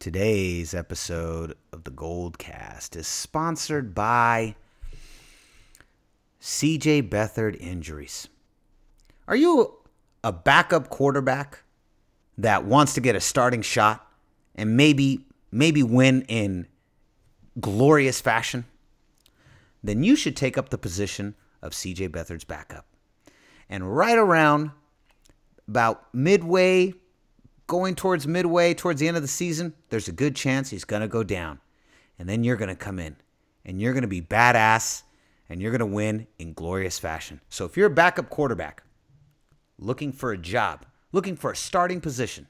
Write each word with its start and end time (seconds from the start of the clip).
Today's 0.00 0.74
episode 0.74 1.56
of 1.72 1.82
the 1.82 1.90
Goldcast 1.90 2.94
is 2.94 3.08
sponsored 3.08 3.96
by 3.96 4.54
CJ 6.40 7.08
Beathard 7.08 7.60
Injuries. 7.60 8.28
Are 9.26 9.34
you 9.34 9.76
a 10.22 10.30
backup 10.30 10.88
quarterback 10.88 11.64
that 12.38 12.64
wants 12.64 12.94
to 12.94 13.00
get 13.00 13.16
a 13.16 13.20
starting 13.20 13.60
shot 13.60 14.08
and 14.54 14.76
maybe 14.76 15.24
maybe 15.50 15.82
win 15.82 16.22
in 16.28 16.68
glorious 17.58 18.20
fashion? 18.20 18.66
Then 19.82 20.04
you 20.04 20.14
should 20.14 20.36
take 20.36 20.56
up 20.56 20.68
the 20.68 20.78
position 20.78 21.34
of 21.60 21.72
CJ 21.72 22.10
Beathard's 22.10 22.44
backup. 22.44 22.86
And 23.68 23.96
right 23.96 24.16
around 24.16 24.70
about 25.66 26.14
midway 26.14 26.94
going 27.68 27.94
towards 27.94 28.26
midway, 28.26 28.74
towards 28.74 28.98
the 28.98 29.06
end 29.06 29.16
of 29.16 29.22
the 29.22 29.28
season, 29.28 29.74
there's 29.90 30.08
a 30.08 30.12
good 30.12 30.34
chance 30.34 30.70
he's 30.70 30.84
going 30.84 31.02
to 31.02 31.08
go 31.08 31.22
down. 31.22 31.60
And 32.18 32.28
then 32.28 32.42
you're 32.42 32.56
going 32.56 32.70
to 32.70 32.74
come 32.74 32.98
in 32.98 33.14
and 33.64 33.80
you're 33.80 33.92
going 33.92 34.02
to 34.02 34.08
be 34.08 34.20
badass 34.20 35.02
and 35.48 35.62
you're 35.62 35.70
going 35.70 35.78
to 35.78 35.86
win 35.86 36.26
in 36.38 36.54
glorious 36.54 36.98
fashion. 36.98 37.40
So 37.48 37.64
if 37.64 37.76
you're 37.76 37.86
a 37.86 37.90
backup 37.90 38.30
quarterback 38.30 38.82
looking 39.78 40.12
for 40.12 40.32
a 40.32 40.38
job, 40.38 40.84
looking 41.12 41.36
for 41.36 41.52
a 41.52 41.56
starting 41.56 42.00
position, 42.00 42.48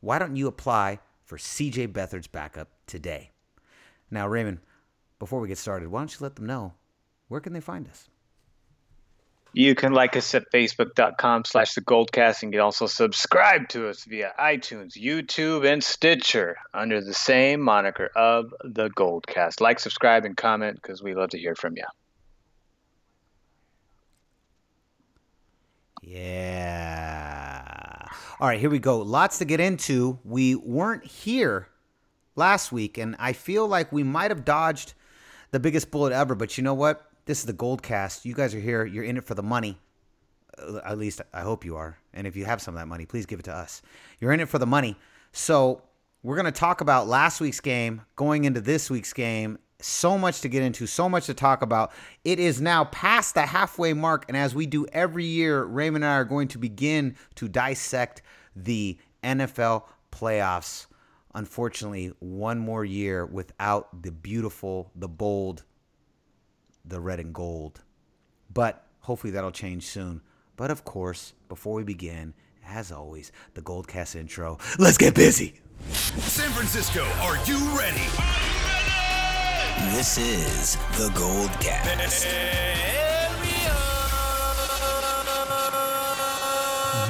why 0.00 0.18
don't 0.18 0.34
you 0.34 0.48
apply 0.48 0.98
for 1.24 1.38
CJ 1.38 1.92
Beathard's 1.92 2.26
backup 2.26 2.68
today? 2.86 3.30
Now, 4.10 4.26
Raymond, 4.26 4.58
before 5.18 5.40
we 5.40 5.48
get 5.48 5.58
started, 5.58 5.90
why 5.90 6.00
don't 6.00 6.12
you 6.12 6.18
let 6.20 6.36
them 6.36 6.46
know 6.46 6.74
where 7.28 7.40
can 7.40 7.52
they 7.52 7.60
find 7.60 7.86
us? 7.86 8.08
You 9.54 9.74
can 9.74 9.92
like 9.92 10.14
us 10.16 10.34
at 10.34 10.50
facebook.com 10.52 11.44
slash 11.46 11.74
the 11.74 11.80
goldcast 11.80 12.42
and 12.42 12.52
you 12.52 12.58
can 12.58 12.64
also 12.64 12.86
subscribe 12.86 13.68
to 13.70 13.88
us 13.88 14.04
via 14.04 14.32
iTunes, 14.38 14.92
YouTube, 14.92 15.66
and 15.66 15.82
Stitcher 15.82 16.58
under 16.74 17.00
the 17.00 17.14
same 17.14 17.60
moniker 17.60 18.10
of 18.14 18.54
the 18.62 18.90
Goldcast. 18.90 19.60
Like, 19.60 19.80
subscribe, 19.80 20.24
and 20.24 20.36
comment 20.36 20.80
because 20.80 21.02
we 21.02 21.14
love 21.14 21.30
to 21.30 21.38
hear 21.38 21.54
from 21.54 21.76
you. 21.76 21.84
Yeah. 26.02 27.18
All 28.40 28.48
right, 28.48 28.60
here 28.60 28.70
we 28.70 28.78
go. 28.78 28.98
Lots 28.98 29.38
to 29.38 29.44
get 29.44 29.60
into. 29.60 30.18
We 30.24 30.54
weren't 30.54 31.04
here 31.04 31.68
last 32.36 32.70
week, 32.70 32.98
and 32.98 33.16
I 33.18 33.32
feel 33.32 33.66
like 33.66 33.90
we 33.92 34.02
might 34.02 34.30
have 34.30 34.44
dodged 34.44 34.94
the 35.50 35.58
biggest 35.58 35.90
bullet 35.90 36.12
ever, 36.12 36.34
but 36.34 36.56
you 36.56 36.64
know 36.64 36.74
what? 36.74 37.07
This 37.28 37.40
is 37.40 37.44
the 37.44 37.52
Gold 37.52 37.82
Cast. 37.82 38.24
You 38.24 38.32
guys 38.32 38.54
are 38.54 38.58
here. 38.58 38.86
You're 38.86 39.04
in 39.04 39.18
it 39.18 39.24
for 39.24 39.34
the 39.34 39.42
money. 39.42 39.78
Uh, 40.58 40.78
At 40.82 40.96
least 40.96 41.20
I 41.34 41.42
hope 41.42 41.62
you 41.62 41.76
are. 41.76 41.98
And 42.14 42.26
if 42.26 42.36
you 42.36 42.46
have 42.46 42.62
some 42.62 42.74
of 42.74 42.80
that 42.80 42.86
money, 42.86 43.04
please 43.04 43.26
give 43.26 43.38
it 43.38 43.42
to 43.42 43.54
us. 43.54 43.82
You're 44.18 44.32
in 44.32 44.40
it 44.40 44.48
for 44.48 44.58
the 44.58 44.64
money. 44.64 44.96
So 45.32 45.82
we're 46.22 46.36
going 46.36 46.46
to 46.46 46.52
talk 46.52 46.80
about 46.80 47.06
last 47.06 47.38
week's 47.38 47.60
game, 47.60 48.00
going 48.16 48.44
into 48.44 48.62
this 48.62 48.88
week's 48.88 49.12
game. 49.12 49.58
So 49.78 50.16
much 50.16 50.40
to 50.40 50.48
get 50.48 50.62
into, 50.62 50.86
so 50.86 51.06
much 51.06 51.26
to 51.26 51.34
talk 51.34 51.60
about. 51.60 51.92
It 52.24 52.40
is 52.40 52.62
now 52.62 52.84
past 52.86 53.34
the 53.34 53.42
halfway 53.42 53.92
mark. 53.92 54.24
And 54.28 54.34
as 54.34 54.54
we 54.54 54.64
do 54.64 54.86
every 54.86 55.26
year, 55.26 55.64
Raymond 55.64 56.04
and 56.04 56.10
I 56.10 56.16
are 56.16 56.24
going 56.24 56.48
to 56.48 56.58
begin 56.58 57.14
to 57.34 57.46
dissect 57.46 58.22
the 58.56 58.96
NFL 59.22 59.82
playoffs. 60.12 60.86
Unfortunately, 61.34 62.10
one 62.20 62.58
more 62.58 62.86
year 62.86 63.26
without 63.26 64.02
the 64.02 64.12
beautiful, 64.12 64.90
the 64.96 65.08
bold, 65.08 65.64
the 66.88 67.00
red 67.00 67.20
and 67.20 67.34
gold. 67.34 67.82
But 68.52 68.86
hopefully 69.00 69.32
that'll 69.32 69.50
change 69.50 69.84
soon. 69.84 70.22
But 70.56 70.70
of 70.70 70.84
course, 70.84 71.34
before 71.48 71.74
we 71.74 71.84
begin, 71.84 72.34
as 72.66 72.90
always, 72.90 73.32
the 73.54 73.62
Goldcast 73.62 74.16
intro. 74.16 74.58
Let's 74.78 74.98
get 74.98 75.14
busy. 75.14 75.60
San 75.90 76.50
Francisco, 76.50 77.04
are 77.22 77.36
you 77.46 77.58
ready? 77.78 78.02
This 79.94 80.18
is 80.18 80.76
the 80.96 81.10
Gold 81.14 81.50
Cast. 81.60 82.26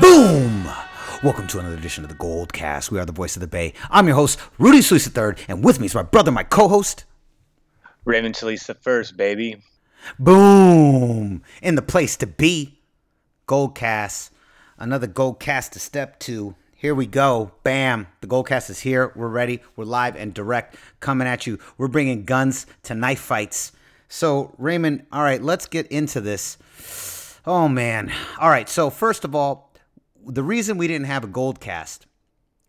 Boom! 0.01 0.69
Welcome 1.25 1.49
to 1.49 1.59
another 1.59 1.77
edition 1.77 2.05
of 2.05 2.11
the 2.11 2.17
Goldcast. 2.17 2.91
We 2.91 3.01
are 3.01 3.05
the 3.05 3.13
voice 3.13 3.37
of 3.37 3.41
the 3.41 3.49
Bay. 3.49 3.73
I'm 3.91 4.07
your 4.07 4.17
host, 4.17 4.39
Rudy 4.59 4.83
Solis 4.83 5.09
III, 5.09 5.45
and 5.49 5.65
with 5.65 5.81
me 5.81 5.87
is 5.87 5.95
my 5.95 6.03
brother, 6.03 6.31
my 6.31 6.45
co-host. 6.45 7.05
Raymond 8.05 8.35
the 8.35 8.77
first, 8.81 9.17
baby. 9.17 9.63
Boom! 10.19 11.43
In 11.63 11.75
the 11.75 11.83
place 11.83 12.17
to 12.17 12.27
be. 12.27 12.79
Goldcast. 13.47 14.31
Another 14.79 15.07
Goldcast 15.07 15.71
to 15.71 15.79
step 15.79 16.19
to. 16.21 16.55
Here 16.75 16.95
we 16.95 17.07
go. 17.07 17.53
Bam. 17.65 18.07
The 18.21 18.29
Goldcast 18.29 18.71
is 18.71 18.81
here. 18.81 19.13
We're 19.17 19.29
ready. 19.29 19.61
We're 19.75 19.85
live 19.85 20.15
and 20.17 20.33
direct 20.33 20.77
coming 21.01 21.27
at 21.27 21.47
you. 21.47 21.59
We're 21.77 21.89
bringing 21.89 22.25
guns 22.25 22.67
to 22.85 22.95
knife 22.95 23.21
fights. 23.21 23.73
So, 24.09 24.55
Raymond, 24.59 25.05
all 25.13 25.23
right, 25.23 25.43
let's 25.43 25.67
get 25.67 25.87
into 25.89 26.21
this. 26.21 26.57
Oh, 27.45 27.69
man. 27.69 28.13
All 28.39 28.49
right. 28.49 28.69
So, 28.69 28.91
first 28.91 29.25
of 29.25 29.35
all, 29.35 29.75
the 30.25 30.43
reason 30.43 30.79
we 30.79 30.87
didn't 30.87 31.07
have 31.07 31.25
a 31.25 31.29
Goldcast 31.29 32.01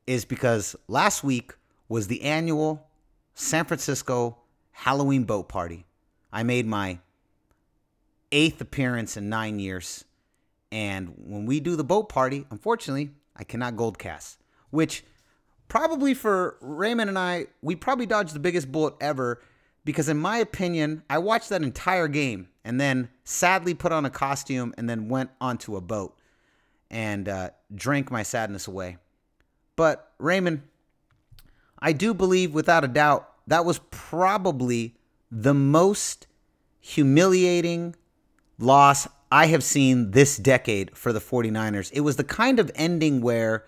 is 0.07 0.25
because 0.25 0.75
last 0.87 1.23
week 1.23 1.53
was 1.87 2.07
the 2.07 2.23
annual 2.23 2.87
San 3.35 3.65
Francisco 3.65 4.37
Halloween 4.79 5.25
boat 5.25 5.49
party. 5.49 5.85
I 6.31 6.43
made 6.43 6.65
my 6.65 6.99
eighth 8.31 8.61
appearance 8.61 9.17
in 9.17 9.27
nine 9.27 9.59
years. 9.59 10.05
And 10.71 11.15
when 11.17 11.45
we 11.45 11.59
do 11.59 11.75
the 11.75 11.83
boat 11.83 12.07
party, 12.07 12.45
unfortunately, 12.49 13.09
I 13.35 13.43
cannot 13.43 13.75
gold 13.75 13.99
cast, 13.99 14.39
which 14.69 15.03
probably 15.67 16.13
for 16.13 16.55
Raymond 16.61 17.09
and 17.09 17.19
I, 17.19 17.47
we 17.61 17.75
probably 17.75 18.05
dodged 18.05 18.33
the 18.33 18.39
biggest 18.39 18.71
bullet 18.71 18.93
ever 19.01 19.41
because, 19.83 20.07
in 20.07 20.17
my 20.17 20.37
opinion, 20.37 21.03
I 21.09 21.17
watched 21.17 21.49
that 21.49 21.61
entire 21.61 22.07
game 22.07 22.47
and 22.63 22.79
then 22.79 23.09
sadly 23.25 23.73
put 23.73 23.91
on 23.91 24.05
a 24.05 24.09
costume 24.09 24.73
and 24.77 24.89
then 24.89 25.09
went 25.09 25.29
onto 25.41 25.75
a 25.75 25.81
boat 25.81 26.17
and 26.89 27.27
uh, 27.27 27.49
drank 27.75 28.11
my 28.11 28.23
sadness 28.23 28.65
away. 28.65 28.95
But, 29.75 30.13
Raymond, 30.19 30.61
I 31.79 31.91
do 31.91 32.13
believe 32.13 32.53
without 32.53 32.85
a 32.85 32.87
doubt 32.87 33.28
that 33.49 33.65
was 33.65 33.79
probably 33.89 34.95
the 35.31 35.53
most 35.53 36.27
humiliating 36.79 37.95
loss 38.57 39.07
I 39.31 39.47
have 39.47 39.63
seen 39.63 40.11
this 40.11 40.37
decade 40.37 40.95
for 40.97 41.13
the 41.13 41.19
49ers. 41.19 41.91
It 41.93 42.01
was 42.01 42.15
the 42.15 42.23
kind 42.23 42.59
of 42.59 42.71
ending 42.75 43.21
where 43.21 43.65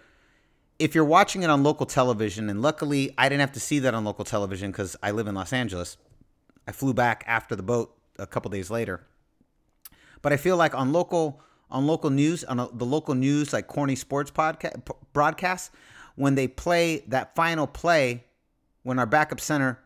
if 0.80 0.96
you're 0.96 1.06
watching 1.06 1.44
it 1.44 1.50
on 1.50 1.62
local 1.62 1.86
television, 1.86 2.50
and 2.50 2.62
luckily 2.62 3.14
I 3.18 3.30
didn't 3.30 3.42
have 3.42 3.52
to 3.54 3.60
see 3.60 3.80
that 3.80 3.94
on 3.94 4.04
local 4.04 4.26
television 4.26 4.72
because 4.72 4.96
I 5.04 5.12
live 5.12 5.28
in 5.28 5.36
Los 5.36 5.54
Angeles. 5.54 5.98
I 6.68 6.72
flew 6.72 6.94
back 6.94 7.24
after 7.28 7.56
the 7.56 7.64
boat 7.64 7.96
a 8.18 8.26
couple 8.26 8.50
days 8.50 8.70
later. 8.72 9.06
But 10.22 10.32
I 10.34 10.38
feel 10.38 10.58
like 10.58 10.76
on 10.76 10.92
local 10.92 11.42
on 11.70 11.88
local 11.88 12.10
news, 12.10 12.44
on 12.44 12.58
the 12.58 12.86
local 12.86 13.16
news 13.16 13.54
like 13.54 13.68
corny 13.68 13.96
sports 13.96 14.30
podcast 14.30 14.82
broadcasts, 15.14 15.72
when 16.16 16.36
they 16.36 16.48
play 16.48 17.04
that 17.08 17.36
final 17.36 17.66
play, 17.66 18.26
when 18.84 19.00
our 19.00 19.06
backup 19.06 19.40
center 19.40 19.80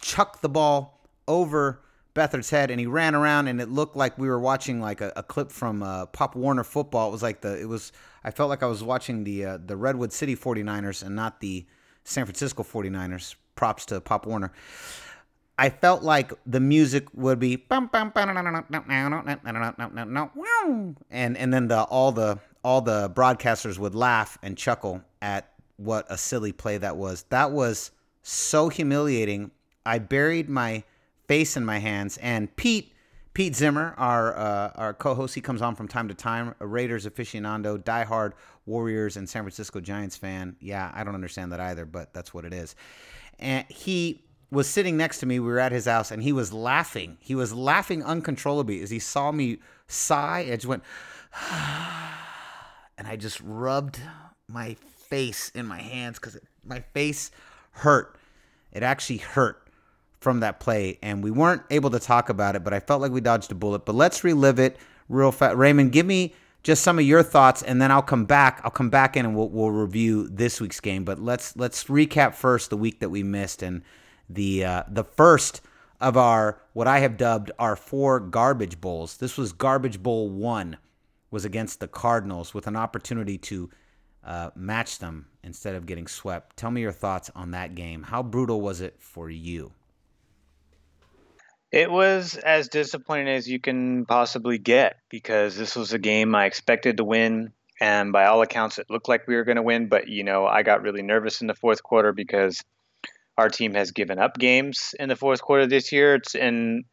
chucked 0.00 0.42
the 0.42 0.48
ball 0.48 1.06
over 1.28 1.80
Beathard's 2.14 2.50
head 2.50 2.70
and 2.70 2.80
he 2.80 2.86
ran 2.86 3.14
around 3.14 3.48
and 3.48 3.60
it 3.60 3.68
looked 3.68 3.96
like 3.96 4.18
we 4.18 4.28
were 4.28 4.40
watching 4.40 4.80
like 4.80 5.00
a, 5.00 5.12
a 5.16 5.22
clip 5.22 5.50
from 5.52 5.82
uh, 5.82 6.06
Pop 6.06 6.34
Warner 6.34 6.64
football. 6.64 7.08
It 7.08 7.12
was 7.12 7.22
like 7.22 7.40
the 7.40 7.60
it 7.60 7.68
was 7.68 7.92
I 8.24 8.30
felt 8.30 8.50
like 8.50 8.62
I 8.62 8.66
was 8.66 8.82
watching 8.82 9.24
the 9.24 9.44
uh, 9.44 9.58
the 9.64 9.76
Redwood 9.76 10.12
City 10.12 10.36
49ers 10.36 11.04
and 11.04 11.14
not 11.14 11.40
the 11.40 11.66
San 12.04 12.24
Francisco 12.24 12.62
49ers. 12.62 13.36
Props 13.54 13.84
to 13.86 14.00
Pop 14.00 14.26
Warner. 14.26 14.52
I 15.58 15.68
felt 15.68 16.02
like 16.02 16.32
the 16.46 16.60
music 16.60 17.06
would 17.12 17.38
be 17.38 17.58
and 21.10 21.36
and 21.36 21.52
then 21.52 21.68
the 21.68 21.82
all 21.82 22.10
the 22.10 22.38
all 22.64 22.80
the 22.80 23.10
broadcasters 23.10 23.78
would 23.78 23.94
laugh 23.94 24.38
and 24.42 24.56
chuckle 24.56 25.02
at 25.20 25.52
what 25.76 26.06
a 26.08 26.16
silly 26.16 26.52
play 26.52 26.78
that 26.78 26.96
was. 26.96 27.24
That 27.28 27.52
was 27.52 27.90
so 28.22 28.68
humiliating. 28.68 29.50
I 29.84 29.98
buried 29.98 30.48
my 30.48 30.84
face 31.26 31.56
in 31.56 31.64
my 31.64 31.78
hands 31.78 32.18
and 32.18 32.54
Pete 32.56 32.92
Pete 33.32 33.54
Zimmer, 33.54 33.94
our 33.96 34.36
uh, 34.36 34.72
our 34.74 34.92
co-host, 34.92 35.34
he 35.34 35.40
comes 35.40 35.62
on 35.62 35.76
from 35.76 35.86
time 35.86 36.08
to 36.08 36.14
time. 36.14 36.54
A 36.58 36.66
Raiders 36.66 37.06
aficionado, 37.06 37.78
diehard 37.78 38.32
Warriors 38.66 39.16
and 39.16 39.28
San 39.28 39.42
Francisco 39.42 39.80
Giants 39.80 40.16
fan. 40.16 40.56
Yeah, 40.60 40.90
I 40.92 41.04
don't 41.04 41.14
understand 41.14 41.52
that 41.52 41.60
either, 41.60 41.86
but 41.86 42.12
that's 42.12 42.34
what 42.34 42.44
it 42.44 42.52
is. 42.52 42.74
And 43.38 43.64
he 43.68 44.24
was 44.50 44.68
sitting 44.68 44.96
next 44.96 45.20
to 45.20 45.26
me. 45.26 45.38
We 45.38 45.46
were 45.46 45.60
at 45.60 45.70
his 45.70 45.86
house, 45.86 46.10
and 46.10 46.22
he 46.22 46.32
was 46.32 46.52
laughing. 46.52 47.18
He 47.20 47.36
was 47.36 47.54
laughing 47.54 48.02
uncontrollably 48.02 48.82
as 48.82 48.90
he 48.90 48.98
saw 48.98 49.30
me 49.30 49.58
sigh. 49.86 50.48
I 50.50 50.56
just 50.56 50.66
went, 50.66 50.82
and 52.98 53.06
I 53.06 53.16
just 53.16 53.40
rubbed 53.40 54.00
my 54.48 54.74
face 54.74 55.50
in 55.54 55.66
my 55.66 55.80
hands 55.80 56.18
because 56.18 56.36
my 56.64 56.80
face 56.80 57.30
hurt. 57.70 58.16
It 58.72 58.82
actually 58.82 59.18
hurt 59.18 59.68
from 60.20 60.40
that 60.40 60.60
play, 60.60 60.98
and 61.02 61.24
we 61.24 61.30
weren't 61.30 61.62
able 61.70 61.90
to 61.90 61.98
talk 61.98 62.28
about 62.28 62.56
it. 62.56 62.62
But 62.62 62.74
I 62.74 62.80
felt 62.80 63.00
like 63.00 63.12
we 63.12 63.20
dodged 63.20 63.50
a 63.52 63.54
bullet. 63.54 63.84
But 63.84 63.94
let's 63.94 64.22
relive 64.22 64.58
it 64.58 64.76
real 65.08 65.32
fast. 65.32 65.56
Raymond, 65.56 65.92
give 65.92 66.06
me 66.06 66.34
just 66.62 66.82
some 66.82 66.98
of 66.98 67.04
your 67.04 67.22
thoughts, 67.22 67.62
and 67.62 67.80
then 67.80 67.90
I'll 67.90 68.02
come 68.02 68.26
back. 68.26 68.60
I'll 68.64 68.70
come 68.70 68.90
back 68.90 69.16
in 69.16 69.24
and 69.24 69.34
we'll, 69.34 69.48
we'll 69.48 69.70
review 69.70 70.28
this 70.28 70.60
week's 70.60 70.80
game. 70.80 71.04
But 71.04 71.18
let's 71.18 71.56
let's 71.56 71.84
recap 71.84 72.34
first 72.34 72.70
the 72.70 72.76
week 72.76 73.00
that 73.00 73.08
we 73.08 73.22
missed 73.22 73.62
and 73.62 73.82
the 74.28 74.64
uh, 74.64 74.82
the 74.88 75.04
first 75.04 75.62
of 76.00 76.16
our 76.16 76.60
what 76.72 76.86
I 76.86 77.00
have 77.00 77.16
dubbed 77.16 77.50
our 77.58 77.76
four 77.76 78.20
garbage 78.20 78.80
bowls. 78.80 79.16
This 79.16 79.36
was 79.36 79.52
garbage 79.52 80.02
bowl 80.02 80.30
one, 80.30 80.76
was 81.30 81.44
against 81.44 81.80
the 81.80 81.88
Cardinals 81.88 82.54
with 82.54 82.66
an 82.66 82.76
opportunity 82.76 83.38
to 83.38 83.70
uh, 84.24 84.50
match 84.54 84.98
them 84.98 85.26
instead 85.42 85.74
of 85.74 85.86
getting 85.86 86.06
swept. 86.06 86.56
Tell 86.56 86.70
me 86.70 86.80
your 86.80 86.92
thoughts 86.92 87.30
on 87.34 87.52
that 87.52 87.74
game. 87.74 88.02
How 88.02 88.22
brutal 88.22 88.60
was 88.60 88.80
it 88.80 88.96
for 88.98 89.30
you? 89.30 89.72
It 91.72 91.90
was 91.90 92.36
as 92.36 92.68
disappointing 92.68 93.28
as 93.28 93.48
you 93.48 93.60
can 93.60 94.04
possibly 94.04 94.58
get 94.58 94.96
because 95.08 95.56
this 95.56 95.76
was 95.76 95.92
a 95.92 95.98
game 95.98 96.34
I 96.34 96.46
expected 96.46 96.96
to 96.96 97.04
win. 97.04 97.52
And 97.80 98.12
by 98.12 98.26
all 98.26 98.42
accounts, 98.42 98.78
it 98.78 98.90
looked 98.90 99.08
like 99.08 99.26
we 99.26 99.36
were 99.36 99.44
going 99.44 99.56
to 99.56 99.62
win. 99.62 99.88
But, 99.88 100.08
you 100.08 100.24
know, 100.24 100.46
I 100.46 100.62
got 100.62 100.82
really 100.82 101.02
nervous 101.02 101.40
in 101.40 101.46
the 101.46 101.54
fourth 101.54 101.82
quarter 101.82 102.12
because 102.12 102.62
our 103.38 103.48
team 103.48 103.74
has 103.74 103.92
given 103.92 104.18
up 104.18 104.36
games 104.36 104.94
in 104.98 105.08
the 105.08 105.16
fourth 105.16 105.40
quarter 105.40 105.66
this 105.66 105.92
year. 105.92 106.16
It's 106.16 106.34
in, 106.34 106.84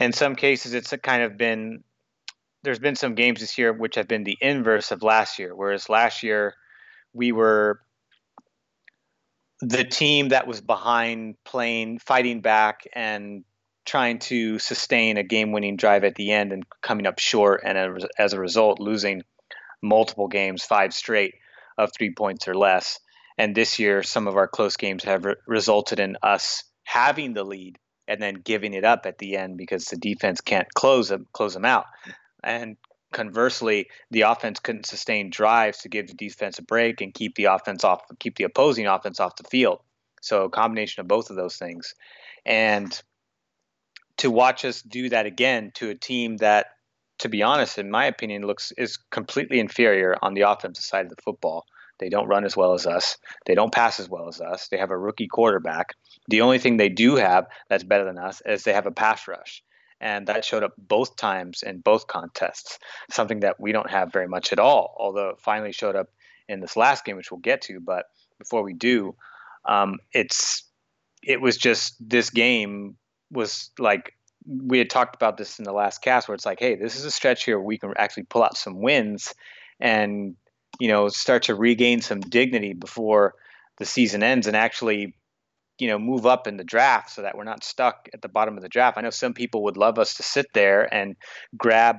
in 0.00 0.12
some 0.12 0.36
cases, 0.36 0.72
it's 0.72 0.94
kind 1.02 1.22
of 1.22 1.36
been, 1.36 1.82
there's 2.66 2.80
been 2.80 2.96
some 2.96 3.14
games 3.14 3.40
this 3.40 3.58
year 3.58 3.72
which 3.72 3.94
have 3.94 4.08
been 4.08 4.24
the 4.24 4.36
inverse 4.40 4.90
of 4.90 5.04
last 5.04 5.38
year. 5.38 5.54
Whereas 5.54 5.88
last 5.88 6.24
year, 6.24 6.52
we 7.14 7.30
were 7.30 7.80
the 9.60 9.84
team 9.84 10.30
that 10.30 10.48
was 10.48 10.60
behind 10.60 11.36
playing, 11.44 12.00
fighting 12.00 12.40
back, 12.40 12.82
and 12.92 13.44
trying 13.86 14.18
to 14.18 14.58
sustain 14.58 15.16
a 15.16 15.22
game-winning 15.22 15.76
drive 15.76 16.02
at 16.02 16.16
the 16.16 16.32
end 16.32 16.52
and 16.52 16.64
coming 16.82 17.06
up 17.06 17.20
short, 17.20 17.62
and 17.64 18.04
as 18.18 18.32
a 18.32 18.40
result, 18.40 18.80
losing 18.80 19.22
multiple 19.80 20.26
games, 20.26 20.64
five 20.64 20.92
straight 20.92 21.34
of 21.78 21.90
three 21.96 22.12
points 22.12 22.48
or 22.48 22.54
less. 22.54 22.98
And 23.38 23.54
this 23.54 23.78
year, 23.78 24.02
some 24.02 24.26
of 24.26 24.36
our 24.36 24.48
close 24.48 24.76
games 24.76 25.04
have 25.04 25.24
re- 25.24 25.36
resulted 25.46 26.00
in 26.00 26.16
us 26.20 26.64
having 26.82 27.32
the 27.32 27.44
lead 27.44 27.78
and 28.08 28.20
then 28.20 28.34
giving 28.34 28.74
it 28.74 28.84
up 28.84 29.06
at 29.06 29.18
the 29.18 29.36
end 29.36 29.56
because 29.56 29.84
the 29.84 29.96
defense 29.96 30.40
can't 30.40 30.68
close 30.74 31.08
them, 31.08 31.28
close 31.32 31.54
them 31.54 31.64
out. 31.64 31.84
And 32.42 32.76
conversely, 33.12 33.88
the 34.10 34.22
offense 34.22 34.60
couldn't 34.60 34.86
sustain 34.86 35.30
drives 35.30 35.78
to 35.78 35.88
give 35.88 36.08
the 36.08 36.14
defense 36.14 36.58
a 36.58 36.62
break 36.62 37.00
and 37.00 37.14
keep 37.14 37.34
the 37.34 37.46
offense 37.46 37.84
off, 37.84 38.02
keep 38.18 38.36
the 38.36 38.44
opposing 38.44 38.86
offense 38.86 39.20
off 39.20 39.36
the 39.36 39.48
field. 39.48 39.80
So 40.22 40.44
a 40.44 40.50
combination 40.50 41.00
of 41.00 41.08
both 41.08 41.30
of 41.30 41.36
those 41.36 41.56
things. 41.56 41.94
And 42.44 43.00
to 44.18 44.30
watch 44.30 44.64
us 44.64 44.82
do 44.82 45.08
that 45.10 45.26
again 45.26 45.72
to 45.74 45.90
a 45.90 45.94
team 45.94 46.38
that, 46.38 46.66
to 47.18 47.28
be 47.28 47.42
honest, 47.42 47.78
in 47.78 47.90
my 47.90 48.06
opinion, 48.06 48.42
looks 48.42 48.72
is 48.76 48.98
completely 49.10 49.60
inferior 49.60 50.16
on 50.22 50.34
the 50.34 50.42
offensive 50.42 50.84
side 50.84 51.06
of 51.06 51.10
the 51.10 51.22
football. 51.22 51.64
They 51.98 52.08
don't 52.08 52.28
run 52.28 52.44
as 52.44 52.56
well 52.56 52.74
as 52.74 52.86
us. 52.86 53.16
They 53.46 53.54
don't 53.54 53.72
pass 53.72 54.00
as 54.00 54.08
well 54.08 54.28
as 54.28 54.40
us. 54.40 54.68
They 54.68 54.76
have 54.76 54.90
a 54.90 54.98
rookie 54.98 55.28
quarterback. 55.28 55.94
The 56.28 56.42
only 56.42 56.58
thing 56.58 56.76
they 56.76 56.90
do 56.90 57.16
have 57.16 57.46
that's 57.68 57.84
better 57.84 58.04
than 58.04 58.18
us 58.18 58.42
is 58.44 58.64
they 58.64 58.74
have 58.74 58.86
a 58.86 58.90
pass 58.90 59.26
rush. 59.26 59.62
And 60.00 60.26
that 60.26 60.44
showed 60.44 60.62
up 60.62 60.74
both 60.76 61.16
times 61.16 61.62
in 61.62 61.80
both 61.80 62.06
contests, 62.06 62.78
something 63.10 63.40
that 63.40 63.58
we 63.58 63.72
don't 63.72 63.90
have 63.90 64.12
very 64.12 64.28
much 64.28 64.52
at 64.52 64.58
all, 64.58 64.94
although 64.98 65.30
it 65.30 65.40
finally 65.40 65.72
showed 65.72 65.96
up 65.96 66.08
in 66.48 66.60
this 66.60 66.76
last 66.76 67.04
game, 67.04 67.16
which 67.16 67.30
we'll 67.30 67.40
get 67.40 67.62
to. 67.62 67.80
But 67.80 68.04
before 68.38 68.62
we 68.62 68.74
do, 68.74 69.14
um, 69.64 69.98
it's 70.12 70.64
it 71.22 71.40
was 71.40 71.56
just 71.56 71.96
this 72.00 72.30
game 72.30 72.96
was 73.30 73.70
like 73.78 74.14
we 74.46 74.78
had 74.78 74.90
talked 74.90 75.16
about 75.16 75.36
this 75.36 75.58
in 75.58 75.64
the 75.64 75.72
last 75.72 76.02
cast 76.02 76.28
where 76.28 76.34
it's 76.34 76.46
like, 76.46 76.60
hey, 76.60 76.76
this 76.76 76.96
is 76.96 77.04
a 77.04 77.10
stretch 77.10 77.44
here 77.44 77.58
where 77.58 77.66
we 77.66 77.78
can 77.78 77.92
actually 77.96 78.22
pull 78.24 78.44
out 78.44 78.56
some 78.56 78.80
wins 78.80 79.34
and 79.80 80.36
you 80.78 80.88
know 80.88 81.08
start 81.08 81.44
to 81.44 81.54
regain 81.54 82.00
some 82.00 82.20
dignity 82.20 82.72
before 82.72 83.34
the 83.78 83.84
season 83.84 84.22
ends 84.22 84.46
and 84.46 84.56
actually 84.56 85.14
you 85.78 85.88
know 85.88 85.98
move 85.98 86.26
up 86.26 86.46
in 86.46 86.56
the 86.56 86.64
draft 86.64 87.10
so 87.10 87.22
that 87.22 87.36
we're 87.36 87.44
not 87.44 87.64
stuck 87.64 88.08
at 88.14 88.22
the 88.22 88.28
bottom 88.28 88.56
of 88.56 88.62
the 88.62 88.68
draft. 88.68 88.98
I 88.98 89.02
know 89.02 89.10
some 89.10 89.34
people 89.34 89.64
would 89.64 89.76
love 89.76 89.98
us 89.98 90.14
to 90.14 90.22
sit 90.22 90.46
there 90.54 90.92
and 90.92 91.16
grab 91.56 91.96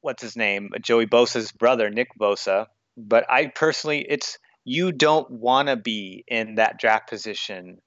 what's 0.00 0.22
his 0.22 0.36
name, 0.36 0.70
Joey 0.80 1.06
Bosa's 1.06 1.52
brother, 1.52 1.90
Nick 1.90 2.08
Bosa, 2.18 2.66
but 2.96 3.30
I 3.30 3.46
personally 3.46 4.04
it's 4.08 4.38
you 4.64 4.92
don't 4.92 5.30
want 5.30 5.68
to 5.68 5.76
be 5.76 6.24
in 6.28 6.56
that 6.56 6.78
draft 6.78 7.08
position 7.08 7.78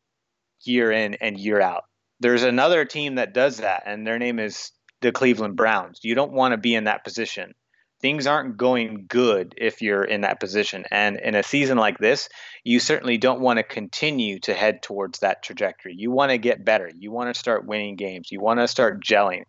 year 0.63 0.91
in 0.91 1.15
and 1.15 1.37
year 1.37 1.61
out. 1.61 1.83
There's 2.19 2.43
another 2.43 2.85
team 2.85 3.15
that 3.15 3.33
does 3.33 3.57
that, 3.57 3.83
and 3.85 4.07
their 4.07 4.19
name 4.19 4.39
is 4.39 4.71
the 5.01 5.11
Cleveland 5.11 5.55
Browns. 5.55 5.99
You 6.03 6.15
don't 6.15 6.31
want 6.31 6.53
to 6.53 6.57
be 6.57 6.73
in 6.73 6.85
that 6.85 7.03
position. 7.03 7.53
Things 8.03 8.27
aren't 8.27 8.57
going 8.57 9.05
good 9.07 9.55
if 9.55 9.81
you're 9.81 10.03
in 10.03 10.21
that 10.21 10.41
position. 10.41 10.83
And 10.91 11.17
in 11.17 11.35
a 11.35 11.41
season 11.41 11.77
like 11.77 11.99
this, 11.99 12.27
you 12.65 12.81
certainly 12.81 13.17
don't 13.17 13.39
want 13.39 13.59
to 13.59 13.63
continue 13.63 14.39
to 14.39 14.53
head 14.53 14.83
towards 14.83 15.19
that 15.19 15.41
trajectory. 15.41 15.95
You 15.97 16.11
want 16.11 16.31
to 16.31 16.37
get 16.37 16.65
better. 16.65 16.91
You 16.93 17.13
want 17.13 17.33
to 17.33 17.39
start 17.39 17.65
winning 17.65 17.95
games. 17.95 18.29
You 18.29 18.41
want 18.41 18.59
to 18.59 18.67
start 18.67 19.01
gelling. 19.01 19.43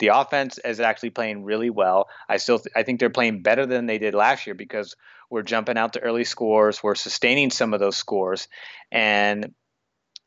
The 0.00 0.08
offense 0.08 0.58
is 0.62 0.80
actually 0.80 1.10
playing 1.10 1.44
really 1.44 1.70
well. 1.70 2.10
I 2.28 2.36
still 2.36 2.58
th- 2.58 2.74
I 2.76 2.82
think 2.82 3.00
they're 3.00 3.08
playing 3.08 3.42
better 3.42 3.64
than 3.64 3.86
they 3.86 3.96
did 3.96 4.12
last 4.12 4.46
year 4.46 4.54
because 4.54 4.94
we're 5.30 5.40
jumping 5.40 5.78
out 5.78 5.94
to 5.94 6.00
early 6.00 6.24
scores. 6.24 6.82
We're 6.82 6.96
sustaining 6.96 7.50
some 7.50 7.72
of 7.72 7.80
those 7.80 7.96
scores, 7.96 8.48
and 8.92 9.54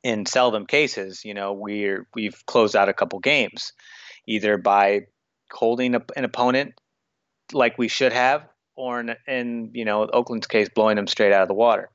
in 0.04 0.26
seldom 0.26 0.66
cases, 0.66 1.24
you 1.24 1.36
know, 1.36 1.54
we're 1.54 2.08
we've 2.16 2.44
closed 2.48 2.76
out 2.76 2.90
a 2.90 2.94
couple 2.94 3.20
games, 3.20 3.74
either 4.26 4.58
by 4.58 5.02
holding 5.52 5.94
a, 5.94 6.02
an 6.16 6.24
opponent 6.24 6.74
like 7.54 7.78
we 7.78 7.88
should 7.88 8.14
have, 8.14 8.48
or 8.76 9.00
in, 9.00 9.16
in 9.28 9.72
you 9.74 9.86
know 9.86 10.04
Oakland's 10.04 10.48
case, 10.48 10.70
blowing 10.70 10.96
them 10.96 11.08
straight 11.08 11.34
out 11.34 11.42
of 11.42 11.48
the 11.48 11.54
water. 11.54 11.90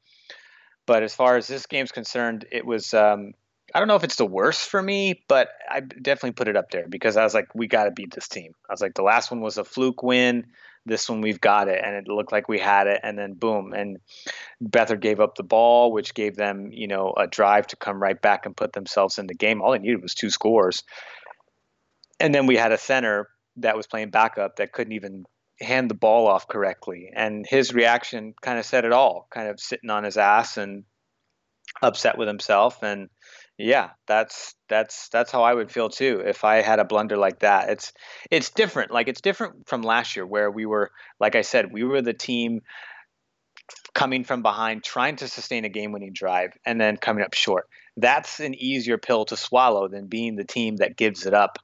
But 0.86 1.02
as 1.02 1.14
far 1.14 1.36
as 1.36 1.46
this 1.46 1.66
game's 1.66 1.92
concerned, 1.92 2.46
it 2.50 2.66
was 2.66 2.92
um, 2.94 3.32
I 3.74 3.78
don't 3.78 3.88
know 3.88 3.96
if 3.96 4.04
it's 4.04 4.16
the 4.16 4.26
worst 4.26 4.68
for 4.68 4.82
me, 4.82 5.24
but 5.28 5.48
I 5.70 5.80
definitely 5.80 6.32
put 6.32 6.48
it 6.48 6.56
up 6.56 6.70
there 6.70 6.86
because 6.88 7.16
I 7.16 7.24
was 7.24 7.34
like, 7.34 7.54
we 7.54 7.68
got 7.68 7.84
to 7.84 7.90
beat 7.90 8.12
this 8.12 8.28
team. 8.28 8.52
I 8.68 8.72
was 8.72 8.80
like, 8.80 8.94
the 8.94 9.02
last 9.02 9.30
one 9.30 9.40
was 9.40 9.58
a 9.58 9.64
fluke 9.64 10.02
win. 10.02 10.46
This 10.84 11.08
one 11.08 11.20
we've 11.20 11.40
got 11.40 11.68
it, 11.68 11.80
and 11.84 11.94
it 11.94 12.08
looked 12.08 12.32
like 12.32 12.48
we 12.48 12.58
had 12.58 12.88
it, 12.88 13.00
and 13.04 13.16
then 13.16 13.34
boom, 13.34 13.72
and 13.72 13.98
Beathard 14.60 15.00
gave 15.00 15.20
up 15.20 15.36
the 15.36 15.44
ball, 15.44 15.92
which 15.92 16.12
gave 16.12 16.34
them 16.34 16.70
you 16.72 16.88
know 16.88 17.14
a 17.16 17.28
drive 17.28 17.68
to 17.68 17.76
come 17.76 18.02
right 18.02 18.20
back 18.20 18.46
and 18.46 18.56
put 18.56 18.72
themselves 18.72 19.18
in 19.18 19.28
the 19.28 19.34
game. 19.34 19.62
All 19.62 19.70
they 19.70 19.78
needed 19.78 20.02
was 20.02 20.14
two 20.14 20.28
scores, 20.28 20.82
and 22.18 22.34
then 22.34 22.46
we 22.46 22.56
had 22.56 22.72
a 22.72 22.78
center 22.78 23.28
that 23.58 23.76
was 23.76 23.86
playing 23.86 24.10
backup 24.10 24.56
that 24.56 24.72
couldn't 24.72 24.94
even 24.94 25.24
hand 25.62 25.90
the 25.90 25.94
ball 25.94 26.26
off 26.26 26.48
correctly, 26.48 27.10
and 27.14 27.46
his 27.46 27.72
reaction 27.72 28.34
kind 28.40 28.58
of 28.58 28.64
said 28.64 28.84
it 28.84 28.92
all, 28.92 29.26
kind 29.30 29.48
of 29.48 29.60
sitting 29.60 29.90
on 29.90 30.04
his 30.04 30.16
ass 30.16 30.56
and 30.56 30.84
upset 31.80 32.18
with 32.18 32.28
himself 32.28 32.82
and 32.82 33.08
yeah 33.56 33.90
that's 34.06 34.54
that's 34.68 35.08
that's 35.08 35.30
how 35.30 35.42
i 35.42 35.54
would 35.54 35.70
feel 35.70 35.88
too 35.88 36.22
if 36.24 36.44
i 36.44 36.56
had 36.60 36.78
a 36.78 36.84
blunder 36.84 37.16
like 37.16 37.38
that. 37.38 37.70
It's 37.70 37.92
it's 38.30 38.50
different 38.50 38.90
like 38.90 39.08
it's 39.08 39.20
different 39.20 39.66
from 39.68 39.82
last 39.82 40.16
year 40.16 40.26
where 40.26 40.50
we 40.50 40.66
were 40.66 40.90
like 41.18 41.34
i 41.34 41.42
said 41.42 41.72
we 41.72 41.84
were 41.84 42.02
the 42.02 42.12
team 42.12 42.60
coming 43.94 44.24
from 44.24 44.42
behind 44.42 44.82
trying 44.82 45.16
to 45.16 45.28
sustain 45.28 45.64
a 45.64 45.68
game 45.68 45.92
winning 45.92 46.12
drive 46.12 46.52
and 46.64 46.80
then 46.80 46.96
coming 46.96 47.24
up 47.24 47.34
short. 47.34 47.68
That's 47.96 48.40
an 48.40 48.54
easier 48.54 48.98
pill 48.98 49.26
to 49.26 49.36
swallow 49.36 49.88
than 49.88 50.06
being 50.06 50.36
the 50.36 50.44
team 50.44 50.76
that 50.76 50.96
gives 50.96 51.26
it 51.26 51.34
up 51.34 51.58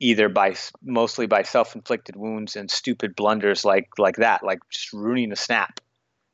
either 0.00 0.28
by 0.28 0.54
mostly 0.82 1.26
by 1.26 1.42
self-inflicted 1.42 2.16
wounds 2.16 2.56
and 2.56 2.70
stupid 2.70 3.14
blunders 3.14 3.64
like 3.64 3.88
like 3.98 4.16
that 4.16 4.42
like 4.42 4.58
just 4.70 4.92
ruining 4.92 5.32
a 5.32 5.36
snap 5.36 5.80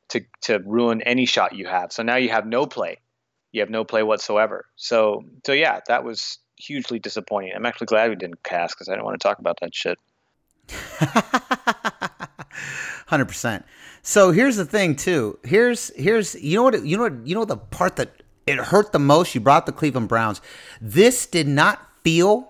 to 0.09 0.21
to 0.41 0.59
ruin 0.65 1.03
any 1.03 1.27
shot 1.27 1.55
you 1.55 1.67
have 1.67 1.93
so 1.93 2.03
now 2.03 2.17
you 2.17 2.31
have 2.31 2.47
no 2.47 2.67
play 2.67 2.97
you 3.53 3.61
have 3.61 3.71
no 3.71 3.85
play 3.85 4.03
whatsoever. 4.03 4.67
So 4.77 5.25
so 5.45 5.53
yeah, 5.53 5.81
that 5.89 6.05
was 6.05 6.39
hugely 6.57 6.99
disappointing. 6.99 7.53
I'm 7.55 7.67
actually 7.67 7.87
glad 7.87 8.11
we 8.11 8.17
didn't 8.17 8.43
cast 8.43 8.77
because 8.77 8.89
I 8.89 8.97
don't 8.97 9.05
want 9.05 9.21
to 9.21 9.27
talk 9.27 9.39
about 9.39 9.59
that 9.61 9.75
shit. 9.75 9.99
Hundred 13.07 13.27
percent. 13.27 13.65
So 14.03 14.31
here's 14.31 14.57
the 14.57 14.65
thing 14.65 14.97
too. 14.97 15.39
Here's 15.45 15.95
here's 15.97 16.35
you 16.37 16.57
know 16.57 16.63
what 16.65 16.85
you 16.85 16.97
know 16.97 17.05
what 17.05 17.27
you 17.27 17.35
know 17.35 17.45
the 17.45 17.57
part 17.57 17.97
that 17.97 18.23
it 18.47 18.59
hurt 18.59 18.93
the 18.93 18.99
most. 18.99 19.35
You 19.35 19.41
brought 19.41 19.67
the 19.67 19.73
Cleveland 19.73 20.09
Browns. 20.09 20.41
This 20.81 21.27
did 21.27 21.49
not 21.49 21.87
feel 22.03 22.50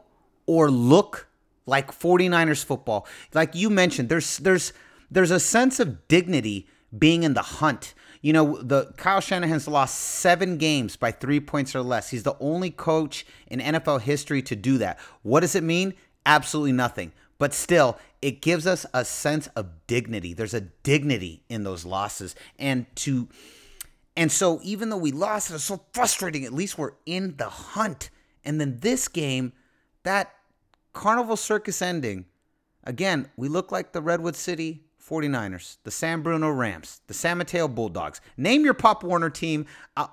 or 0.51 0.69
look 0.69 1.29
like 1.65 1.97
49ers 1.97 2.65
football. 2.65 3.07
Like 3.33 3.55
you 3.55 3.71
mentioned, 3.71 4.09
there's 4.09 4.39
there's 4.39 4.73
there's 5.09 5.31
a 5.31 5.39
sense 5.39 5.79
of 5.79 6.09
dignity 6.09 6.67
being 6.99 7.23
in 7.23 7.35
the 7.35 7.43
hunt. 7.43 7.95
You 8.21 8.33
know, 8.33 8.61
the 8.61 8.93
Kyle 8.97 9.21
Shanahan's 9.21 9.69
lost 9.69 9.97
seven 9.97 10.59
games 10.59 10.97
by 10.97 11.13
three 11.13 11.39
points 11.39 11.77
or 11.77 11.83
less. 11.83 12.11
He's 12.11 12.25
the 12.25 12.37
only 12.41 12.71
coach 12.71 13.25
in 13.47 13.61
NFL 13.61 14.01
history 14.01 14.43
to 14.43 14.57
do 14.57 14.77
that. 14.79 14.99
What 15.23 15.41
does 15.41 15.55
it 15.55 15.63
mean? 15.63 15.95
Absolutely 16.27 16.73
nothing. 16.73 17.13
But 17.39 17.55
still, 17.55 17.97
it 18.21 18.43
gives 18.43 18.67
us 18.67 18.85
a 18.93 19.05
sense 19.05 19.47
of 19.55 19.87
dignity. 19.87 20.35
There's 20.35 20.53
a 20.53 20.63
dignity 20.63 21.45
in 21.49 21.63
those 21.63 21.85
losses. 21.85 22.35
And 22.59 22.85
to 22.97 23.29
and 24.17 24.33
so 24.33 24.59
even 24.65 24.91
though 24.91 24.97
we 24.97 25.13
lost, 25.13 25.53
it, 25.53 25.55
it's 25.55 25.65
so 25.65 25.85
frustrating. 25.93 26.45
At 26.45 26.53
least 26.53 26.77
we're 26.77 26.95
in 27.07 27.37
the 27.37 27.49
hunt. 27.49 28.11
And 28.45 28.61
then 28.61 28.79
this 28.81 29.07
game, 29.07 29.53
that 30.03 30.33
carnival 30.93 31.37
circus 31.37 31.81
ending 31.81 32.27
Again, 32.85 33.29
we 33.37 33.49
look 33.49 33.71
like 33.71 33.93
the 33.93 34.01
Redwood 34.01 34.37
City 34.37 34.85
49ers, 35.03 35.77
the 35.85 35.91
San 35.91 36.23
Bruno 36.23 36.51
Rams, 36.51 37.01
the 37.07 37.15
San 37.15 37.39
Mateo 37.39 37.69
Bulldogs. 37.69 38.21
Name 38.37 38.65
your 38.65 38.75
Pop 38.75 39.05
Warner 39.05 39.31
team. 39.31 39.67
Uh, 39.97 40.07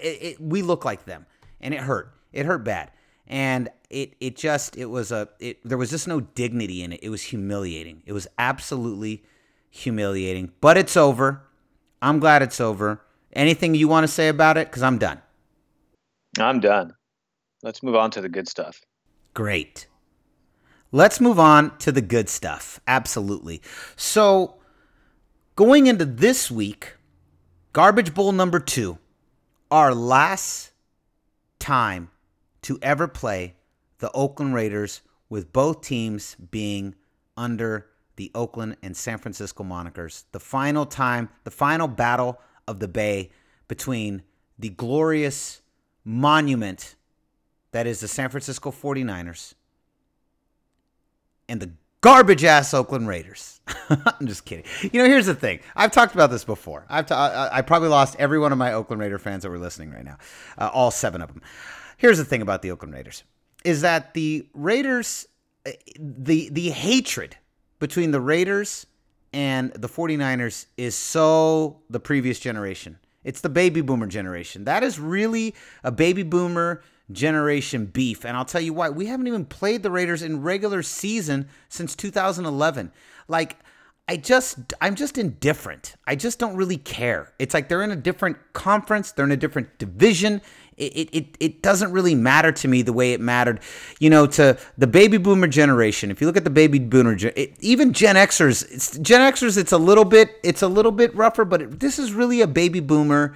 it, 0.00 0.22
it, 0.22 0.40
we 0.40 0.62
look 0.62 0.84
like 0.84 1.04
them, 1.04 1.26
and 1.60 1.74
it 1.74 1.80
hurt. 1.80 2.14
It 2.32 2.46
hurt 2.46 2.64
bad, 2.64 2.90
and 3.26 3.68
it 3.90 4.14
it 4.20 4.36
just 4.36 4.76
it 4.76 4.86
was 4.86 5.12
a 5.12 5.28
it. 5.40 5.58
There 5.64 5.78
was 5.78 5.90
just 5.90 6.08
no 6.08 6.20
dignity 6.20 6.82
in 6.82 6.92
it. 6.92 7.00
It 7.02 7.10
was 7.10 7.22
humiliating. 7.22 8.02
It 8.06 8.12
was 8.12 8.26
absolutely 8.38 9.24
humiliating. 9.70 10.52
But 10.60 10.76
it's 10.78 10.96
over. 10.96 11.42
I'm 12.00 12.18
glad 12.18 12.42
it's 12.42 12.60
over. 12.60 13.02
Anything 13.32 13.74
you 13.74 13.88
want 13.88 14.04
to 14.04 14.08
say 14.08 14.28
about 14.28 14.56
it? 14.56 14.68
Because 14.68 14.82
I'm 14.82 14.98
done. 14.98 15.20
I'm 16.38 16.60
done. 16.60 16.92
Let's 17.62 17.82
move 17.82 17.96
on 17.96 18.10
to 18.12 18.20
the 18.20 18.28
good 18.28 18.48
stuff. 18.48 18.80
Great. 19.34 19.86
Let's 20.92 21.20
move 21.20 21.38
on 21.38 21.76
to 21.78 21.90
the 21.90 22.00
good 22.00 22.28
stuff. 22.28 22.80
Absolutely. 22.86 23.60
So, 23.96 24.56
going 25.56 25.86
into 25.86 26.04
this 26.04 26.50
week, 26.50 26.94
Garbage 27.72 28.14
Bowl 28.14 28.32
number 28.32 28.60
two, 28.60 28.98
our 29.70 29.94
last 29.94 30.72
time 31.58 32.10
to 32.62 32.78
ever 32.82 33.08
play 33.08 33.56
the 33.98 34.10
Oakland 34.12 34.54
Raiders 34.54 35.02
with 35.28 35.52
both 35.52 35.82
teams 35.82 36.36
being 36.36 36.94
under 37.36 37.86
the 38.14 38.30
Oakland 38.34 38.76
and 38.82 38.96
San 38.96 39.18
Francisco 39.18 39.64
monikers. 39.64 40.24
The 40.32 40.40
final 40.40 40.86
time, 40.86 41.28
the 41.44 41.50
final 41.50 41.88
battle 41.88 42.40
of 42.66 42.80
the 42.80 42.88
Bay 42.88 43.30
between 43.68 44.22
the 44.58 44.70
glorious 44.70 45.60
monument 46.04 46.94
that 47.72 47.86
is 47.86 48.00
the 48.00 48.08
San 48.08 48.30
Francisco 48.30 48.70
49ers 48.70 49.54
and 51.48 51.60
the 51.60 51.70
garbage 52.00 52.44
ass 52.44 52.72
Oakland 52.72 53.08
Raiders. 53.08 53.60
I'm 53.88 54.26
just 54.26 54.44
kidding. 54.44 54.64
You 54.82 55.02
know, 55.02 55.08
here's 55.08 55.26
the 55.26 55.34
thing. 55.34 55.60
I've 55.74 55.90
talked 55.90 56.14
about 56.14 56.30
this 56.30 56.44
before. 56.44 56.86
I've 56.88 57.06
ta- 57.06 57.48
I 57.52 57.62
probably 57.62 57.88
lost 57.88 58.16
every 58.18 58.38
one 58.38 58.52
of 58.52 58.58
my 58.58 58.72
Oakland 58.72 59.00
Raider 59.00 59.18
fans 59.18 59.42
that 59.42 59.50
were 59.50 59.58
listening 59.58 59.90
right 59.90 60.04
now, 60.04 60.18
uh, 60.58 60.70
all 60.72 60.90
seven 60.90 61.20
of 61.20 61.28
them. 61.28 61.42
Here's 61.96 62.18
the 62.18 62.24
thing 62.24 62.42
about 62.42 62.62
the 62.62 62.70
Oakland 62.70 62.94
Raiders 62.94 63.24
is 63.64 63.80
that 63.80 64.14
the 64.14 64.46
Raiders, 64.54 65.26
uh, 65.66 65.72
the 65.98 66.48
the 66.50 66.70
hatred 66.70 67.36
between 67.80 68.12
the 68.12 68.20
Raiders 68.20 68.86
and 69.32 69.72
the 69.72 69.88
49ers 69.88 70.66
is 70.76 70.94
so 70.94 71.80
the 71.90 72.00
previous 72.00 72.38
generation. 72.38 72.98
It's 73.24 73.40
the 73.40 73.48
baby 73.48 73.80
boomer 73.80 74.06
generation. 74.06 74.64
That 74.64 74.84
is 74.84 75.00
really 75.00 75.54
a 75.82 75.90
baby 75.90 76.22
boomer 76.22 76.82
generation 77.10 77.86
beef. 77.86 78.24
And 78.24 78.36
I'll 78.36 78.44
tell 78.44 78.60
you 78.60 78.72
why. 78.72 78.90
We 78.90 79.06
haven't 79.06 79.26
even 79.26 79.44
played 79.44 79.82
the 79.82 79.90
Raiders 79.90 80.22
in 80.22 80.42
regular 80.42 80.82
season 80.82 81.48
since 81.68 81.94
2011. 81.94 82.92
Like, 83.28 83.56
I 84.08 84.16
just, 84.16 84.72
I'm 84.80 84.94
just 84.94 85.18
indifferent. 85.18 85.96
I 86.06 86.14
just 86.14 86.38
don't 86.38 86.54
really 86.54 86.76
care. 86.76 87.32
It's 87.40 87.52
like 87.54 87.68
they're 87.68 87.82
in 87.82 87.90
a 87.90 87.96
different 87.96 88.36
conference, 88.52 89.10
they're 89.10 89.24
in 89.24 89.32
a 89.32 89.36
different 89.36 89.78
division. 89.78 90.42
It, 90.76 91.08
it, 91.12 91.36
it 91.40 91.62
doesn't 91.62 91.90
really 91.90 92.14
matter 92.14 92.52
to 92.52 92.68
me 92.68 92.82
the 92.82 92.92
way 92.92 93.14
it 93.14 93.20
mattered, 93.20 93.60
you 93.98 94.10
know, 94.10 94.26
to 94.26 94.58
the 94.76 94.86
baby 94.86 95.16
boomer 95.16 95.48
generation. 95.48 96.10
If 96.10 96.20
you 96.20 96.26
look 96.26 96.36
at 96.36 96.44
the 96.44 96.50
baby 96.50 96.78
boomer, 96.78 97.16
it, 97.18 97.56
even 97.60 97.94
Gen 97.94 98.14
Xers, 98.14 99.00
Gen 99.02 99.32
Xers, 99.32 99.56
it's 99.56 99.72
a 99.72 99.78
little 99.78 100.04
bit, 100.04 100.38
it's 100.44 100.60
a 100.60 100.68
little 100.68 100.92
bit 100.92 101.14
rougher, 101.16 101.46
but 101.46 101.62
it, 101.62 101.80
this 101.80 101.98
is 101.98 102.12
really 102.12 102.42
a 102.42 102.46
baby 102.46 102.80
boomer 102.80 103.34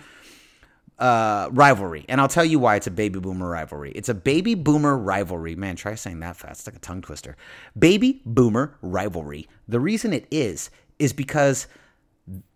uh, 1.00 1.49
rivalry. 1.50 2.04
And 2.09 2.21
I'll 2.21 2.28
tell 2.28 2.45
you 2.45 2.59
why 2.59 2.76
it's 2.76 2.87
a 2.87 2.90
baby 2.90 3.19
boomer 3.19 3.49
rivalry. 3.49 3.90
It's 3.95 4.09
a 4.09 4.14
baby 4.14 4.54
boomer 4.54 4.97
rivalry. 4.97 5.57
Man, 5.57 5.75
try 5.76 5.95
saying 5.95 6.21
that 6.21 6.37
fast. 6.37 6.61
It's 6.61 6.66
like 6.69 6.76
a 6.76 6.80
tongue 6.80 7.00
twister. 7.00 7.37
Baby 7.76 8.23
boomer 8.26 8.76
rivalry. 8.83 9.49
The 9.66 9.80
reason 9.80 10.12
it 10.12 10.26
is, 10.30 10.71
is 10.99 11.12
because 11.12 11.66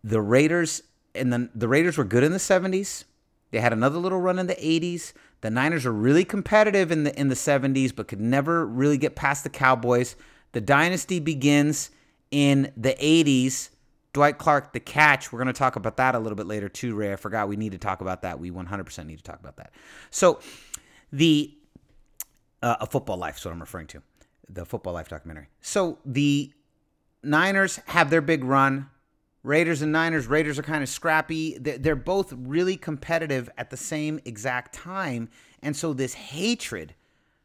the 0.04 0.20
Raiders 0.20 0.82
and 1.14 1.32
the, 1.32 1.48
the 1.54 1.68
Raiders 1.68 1.96
were 1.96 2.04
good 2.04 2.22
in 2.22 2.32
the 2.32 2.38
70s. 2.38 3.04
They 3.50 3.60
had 3.60 3.72
another 3.72 3.98
little 3.98 4.20
run 4.20 4.38
in 4.38 4.46
the 4.46 4.56
80s. 4.56 5.14
The 5.40 5.50
Niners 5.50 5.84
were 5.84 5.92
really 5.92 6.24
competitive 6.24 6.90
in 6.90 7.04
the 7.04 7.18
in 7.18 7.28
the 7.28 7.34
70s, 7.34 7.94
but 7.94 8.08
could 8.08 8.20
never 8.20 8.66
really 8.66 8.98
get 8.98 9.14
past 9.14 9.44
the 9.44 9.50
Cowboys. 9.50 10.16
The 10.52 10.60
dynasty 10.60 11.20
begins 11.20 11.90
in 12.30 12.72
the 12.76 12.94
80s 12.94 13.70
Dwight 14.14 14.38
Clark, 14.38 14.72
the 14.72 14.80
catch. 14.80 15.32
We're 15.32 15.40
going 15.40 15.48
to 15.48 15.52
talk 15.52 15.76
about 15.76 15.98
that 15.98 16.14
a 16.14 16.18
little 16.18 16.36
bit 16.36 16.46
later 16.46 16.68
too, 16.70 16.94
Ray. 16.94 17.12
I 17.12 17.16
forgot 17.16 17.48
we 17.48 17.56
need 17.56 17.72
to 17.72 17.78
talk 17.78 18.00
about 18.00 18.22
that. 18.22 18.40
We 18.40 18.50
100% 18.50 19.06
need 19.06 19.18
to 19.18 19.22
talk 19.22 19.40
about 19.40 19.56
that. 19.56 19.72
So, 20.10 20.40
the 21.12 21.52
uh, 22.62 22.76
a 22.80 22.86
football 22.86 23.18
life 23.18 23.36
is 23.36 23.44
what 23.44 23.52
I'm 23.52 23.60
referring 23.60 23.88
to, 23.88 24.02
the 24.48 24.64
football 24.64 24.94
life 24.94 25.08
documentary. 25.08 25.48
So 25.60 25.98
the 26.06 26.52
Niners 27.22 27.78
have 27.86 28.08
their 28.08 28.22
big 28.22 28.42
run. 28.42 28.88
Raiders 29.42 29.82
and 29.82 29.92
Niners. 29.92 30.26
Raiders 30.26 30.58
are 30.58 30.62
kind 30.62 30.82
of 30.82 30.88
scrappy. 30.88 31.58
They're 31.58 31.94
both 31.94 32.32
really 32.32 32.78
competitive 32.78 33.50
at 33.58 33.68
the 33.68 33.76
same 33.76 34.18
exact 34.24 34.74
time, 34.74 35.28
and 35.62 35.76
so 35.76 35.92
this 35.92 36.14
hatred 36.14 36.94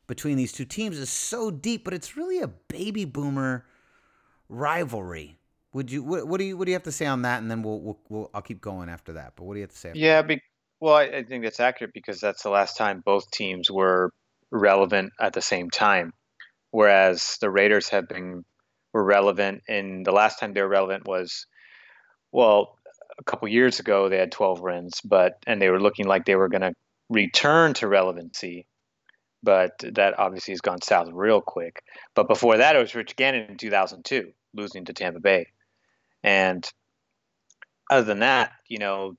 between 0.07 0.37
these 0.37 0.53
two 0.53 0.63
teams 0.63 0.97
is 0.97 1.09
so 1.09 1.51
deep. 1.51 1.83
But 1.83 1.93
it's 1.93 2.15
really 2.15 2.39
a 2.39 2.47
baby 2.47 3.03
boomer 3.03 3.65
rivalry 4.47 5.38
would 5.73 5.91
you 5.91 6.03
what, 6.03 6.27
what 6.27 6.39
do 6.39 6.45
you 6.45 6.57
what 6.57 6.65
do 6.65 6.71
you 6.71 6.75
have 6.75 6.83
to 6.83 6.91
say 6.91 7.05
on 7.05 7.23
that? 7.23 7.41
And 7.41 7.49
then 7.49 7.61
we'll, 7.61 7.79
we'll, 7.79 7.99
we'll 8.09 8.29
I'll 8.33 8.41
keep 8.41 8.61
going 8.61 8.89
after 8.89 9.13
that. 9.13 9.33
But 9.35 9.45
what 9.45 9.53
do 9.53 9.59
you 9.59 9.63
have 9.63 9.71
to 9.71 9.77
say? 9.77 9.91
yeah, 9.95 10.21
be, 10.21 10.41
well, 10.79 10.95
I, 10.95 11.03
I 11.03 11.23
think 11.23 11.43
that's 11.43 11.59
accurate 11.59 11.93
because 11.93 12.19
that's 12.19 12.43
the 12.43 12.49
last 12.49 12.77
time 12.77 13.01
both 13.05 13.29
teams 13.31 13.69
were 13.69 14.11
relevant 14.51 15.13
at 15.19 15.33
the 15.33 15.41
same 15.41 15.69
time, 15.69 16.13
whereas 16.71 17.37
the 17.41 17.49
Raiders 17.49 17.89
have 17.89 18.07
been 18.07 18.43
were 18.93 19.03
relevant. 19.03 19.61
And 19.67 20.05
the 20.05 20.11
last 20.11 20.39
time 20.39 20.53
they 20.53 20.61
were 20.61 20.67
relevant 20.67 21.07
was, 21.07 21.45
well, 22.31 22.77
a 23.19 23.23
couple 23.23 23.47
years 23.47 23.79
ago 23.79 24.09
they 24.09 24.17
had 24.17 24.31
12 24.31 24.61
wins, 24.61 25.01
but 25.03 25.33
and 25.45 25.61
they 25.61 25.69
were 25.69 25.81
looking 25.81 26.07
like 26.07 26.25
they 26.25 26.35
were 26.35 26.49
going 26.49 26.61
to 26.61 26.73
return 27.09 27.73
to 27.75 27.87
relevancy 27.87 28.65
but 29.43 29.71
that 29.93 30.19
obviously 30.19 30.51
has 30.51 30.61
gone 30.61 30.81
south 30.81 31.09
real 31.11 31.41
quick. 31.41 31.83
But 32.15 32.27
before 32.27 32.57
that, 32.57 32.75
it 32.75 32.79
was 32.79 32.95
Rich 32.95 33.15
Gannon 33.15 33.49
in 33.49 33.57
2002, 33.57 34.31
losing 34.53 34.85
to 34.85 34.93
Tampa 34.93 35.19
Bay. 35.19 35.47
And 36.23 36.69
other 37.89 38.05
than 38.05 38.19
that, 38.19 38.51
you 38.67 38.77
know, 38.77 39.15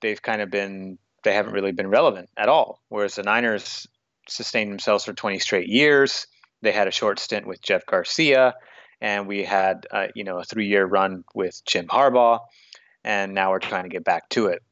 they've 0.00 0.20
kind 0.20 0.42
of 0.42 0.50
been 0.50 0.98
they 1.24 1.34
haven't 1.34 1.54
really 1.54 1.72
been 1.72 1.88
relevant 1.88 2.28
at 2.36 2.48
all. 2.48 2.82
Whereas 2.88 3.14
the 3.14 3.22
Niners 3.22 3.86
sustained 4.28 4.70
themselves 4.70 5.04
for 5.04 5.14
20 5.14 5.38
straight 5.38 5.68
years. 5.68 6.26
They 6.62 6.72
had 6.72 6.88
a 6.88 6.92
short 6.92 7.18
stint 7.18 7.46
with 7.46 7.62
Jeff 7.62 7.84
Garcia, 7.86 8.54
and 9.00 9.26
we 9.26 9.44
had 9.44 9.86
uh, 9.90 10.06
you 10.14 10.24
know 10.24 10.38
a 10.38 10.44
three-year 10.44 10.84
run 10.84 11.24
with 11.34 11.60
Jim 11.66 11.86
Harbaugh, 11.88 12.40
and 13.02 13.34
now 13.34 13.50
we're 13.50 13.58
trying 13.58 13.84
to 13.84 13.90
get 13.90 14.04
back 14.04 14.28
to 14.30 14.46
it. 14.46 14.62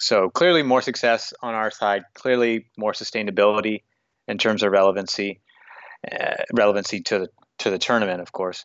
So 0.00 0.30
clearly 0.30 0.62
more 0.62 0.82
success 0.82 1.32
on 1.42 1.54
our 1.54 1.70
side. 1.70 2.02
Clearly 2.14 2.66
more 2.76 2.92
sustainability 2.92 3.82
in 4.28 4.38
terms 4.38 4.62
of 4.62 4.72
relevancy, 4.72 5.40
uh, 6.10 6.36
relevancy 6.52 7.00
to 7.02 7.20
the 7.20 7.28
to 7.60 7.70
the 7.70 7.78
tournament, 7.78 8.20
of 8.20 8.30
course. 8.32 8.64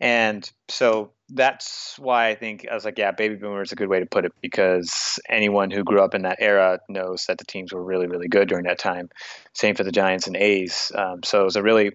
And 0.00 0.50
so 0.68 1.12
that's 1.34 1.96
why 1.98 2.28
I 2.28 2.34
think 2.34 2.66
I 2.70 2.74
was 2.74 2.84
like, 2.84 2.98
yeah, 2.98 3.10
baby 3.10 3.36
boomer 3.36 3.62
is 3.62 3.72
a 3.72 3.76
good 3.76 3.88
way 3.88 4.00
to 4.00 4.06
put 4.06 4.24
it 4.24 4.32
because 4.42 5.18
anyone 5.28 5.70
who 5.70 5.82
grew 5.82 6.02
up 6.02 6.14
in 6.14 6.22
that 6.22 6.38
era 6.40 6.78
knows 6.88 7.24
that 7.26 7.38
the 7.38 7.44
teams 7.44 7.72
were 7.72 7.82
really, 7.82 8.06
really 8.06 8.28
good 8.28 8.48
during 8.48 8.64
that 8.64 8.78
time. 8.78 9.08
Same 9.54 9.74
for 9.74 9.84
the 9.84 9.92
Giants 9.92 10.26
and 10.26 10.36
A's. 10.36 10.92
Um, 10.94 11.22
so 11.22 11.40
it 11.40 11.44
was 11.44 11.56
a 11.56 11.62
really, 11.62 11.92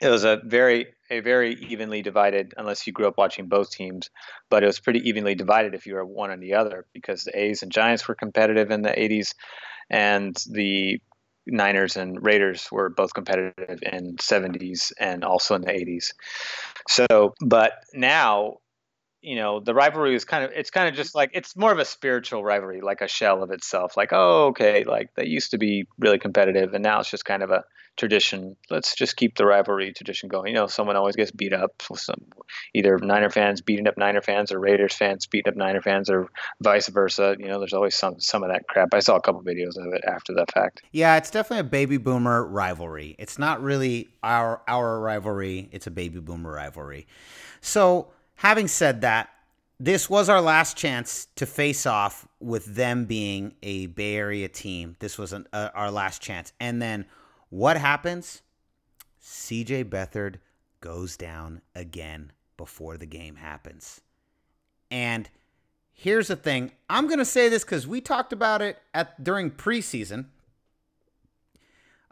it 0.00 0.08
was 0.08 0.24
a 0.24 0.40
very, 0.44 0.86
a 1.10 1.20
very 1.20 1.54
evenly 1.54 2.02
divided, 2.02 2.54
unless 2.56 2.86
you 2.86 2.92
grew 2.92 3.08
up 3.08 3.18
watching 3.18 3.48
both 3.48 3.70
teams, 3.70 4.08
but 4.50 4.62
it 4.62 4.66
was 4.66 4.80
pretty 4.80 5.08
evenly 5.08 5.34
divided 5.34 5.74
if 5.74 5.86
you 5.86 5.94
were 5.94 6.04
one 6.04 6.30
or 6.30 6.36
the 6.36 6.54
other 6.54 6.86
because 6.92 7.24
the 7.24 7.36
A's 7.38 7.62
and 7.62 7.72
Giants 7.72 8.06
were 8.06 8.14
competitive 8.14 8.70
in 8.70 8.82
the 8.82 8.90
80s 8.90 9.34
and 9.90 10.36
the 10.50 11.00
Niners 11.46 11.96
and 11.96 12.24
Raiders 12.24 12.68
were 12.72 12.88
both 12.88 13.14
competitive 13.14 13.80
in 13.82 14.16
70s 14.16 14.92
and 14.98 15.24
also 15.24 15.54
in 15.54 15.62
the 15.62 15.72
80s. 15.72 16.12
So, 16.88 17.34
but 17.40 17.72
now, 17.92 18.58
you 19.24 19.36
know, 19.36 19.60
the 19.60 19.74
rivalry 19.74 20.14
is 20.14 20.24
kind 20.24 20.44
of 20.44 20.52
it's 20.52 20.70
kind 20.70 20.88
of 20.88 20.94
just 20.94 21.14
like 21.14 21.30
it's 21.32 21.56
more 21.56 21.72
of 21.72 21.78
a 21.78 21.84
spiritual 21.84 22.44
rivalry, 22.44 22.80
like 22.80 23.00
a 23.00 23.08
shell 23.08 23.42
of 23.42 23.50
itself. 23.50 23.96
Like, 23.96 24.10
oh, 24.12 24.46
okay, 24.48 24.84
like 24.84 25.14
they 25.14 25.26
used 25.26 25.52
to 25.52 25.58
be 25.58 25.86
really 25.98 26.18
competitive 26.18 26.74
and 26.74 26.82
now 26.82 27.00
it's 27.00 27.10
just 27.10 27.24
kind 27.24 27.42
of 27.42 27.50
a 27.50 27.64
tradition. 27.96 28.56
Let's 28.70 28.94
just 28.94 29.16
keep 29.16 29.36
the 29.36 29.46
rivalry 29.46 29.92
tradition 29.92 30.28
going. 30.28 30.48
You 30.48 30.54
know, 30.54 30.66
someone 30.66 30.96
always 30.96 31.16
gets 31.16 31.30
beat 31.30 31.52
up. 31.52 31.82
Some 31.94 32.22
either 32.74 32.98
Niner 32.98 33.30
fans 33.30 33.60
beating 33.60 33.86
up 33.86 33.96
Niner 33.96 34.20
fans 34.20 34.52
or 34.52 34.60
Raiders 34.60 34.94
fans 34.94 35.26
beating 35.26 35.52
up 35.52 35.56
Niner 35.56 35.80
fans 35.80 36.10
or 36.10 36.28
vice 36.60 36.88
versa. 36.88 37.36
You 37.38 37.46
know, 37.46 37.58
there's 37.58 37.72
always 37.72 37.94
some 37.94 38.20
some 38.20 38.42
of 38.42 38.50
that 38.50 38.66
crap. 38.68 38.92
I 38.94 39.00
saw 39.00 39.16
a 39.16 39.20
couple 39.20 39.42
videos 39.42 39.76
of 39.76 39.92
it 39.92 40.04
after 40.06 40.34
the 40.34 40.46
fact. 40.52 40.82
Yeah, 40.92 41.16
it's 41.16 41.30
definitely 41.30 41.60
a 41.60 41.70
baby 41.70 41.96
boomer 41.96 42.44
rivalry. 42.44 43.16
It's 43.18 43.38
not 43.38 43.62
really 43.62 44.08
our 44.22 44.62
our 44.68 45.00
rivalry. 45.00 45.68
It's 45.72 45.86
a 45.86 45.92
baby 45.92 46.20
boomer 46.20 46.52
rivalry. 46.52 47.06
So, 47.60 48.08
having 48.36 48.68
said 48.68 49.00
that, 49.02 49.30
this 49.80 50.08
was 50.08 50.28
our 50.28 50.40
last 50.40 50.76
chance 50.76 51.26
to 51.36 51.46
face 51.46 51.84
off 51.84 52.28
with 52.40 52.64
them 52.76 53.06
being 53.06 53.54
a 53.62 53.86
Bay 53.86 54.14
Area 54.14 54.48
team. 54.48 54.96
This 55.00 55.18
was 55.18 55.32
an, 55.32 55.46
uh, 55.52 55.70
our 55.74 55.90
last 55.90 56.22
chance, 56.22 56.52
and 56.60 56.80
then 56.80 57.06
what 57.50 57.76
happens? 57.76 58.42
CJ 59.20 59.84
Beathard 59.84 60.36
goes 60.80 61.16
down 61.16 61.62
again 61.74 62.32
before 62.56 62.96
the 62.96 63.06
game 63.06 63.36
happens. 63.36 64.00
And 64.90 65.28
here's 65.92 66.28
the 66.28 66.36
thing 66.36 66.72
I'm 66.90 67.06
going 67.06 67.18
to 67.18 67.24
say 67.24 67.48
this 67.48 67.64
because 67.64 67.86
we 67.86 68.00
talked 68.00 68.32
about 68.32 68.62
it 68.62 68.78
at 68.92 69.22
during 69.22 69.50
preseason. 69.50 70.26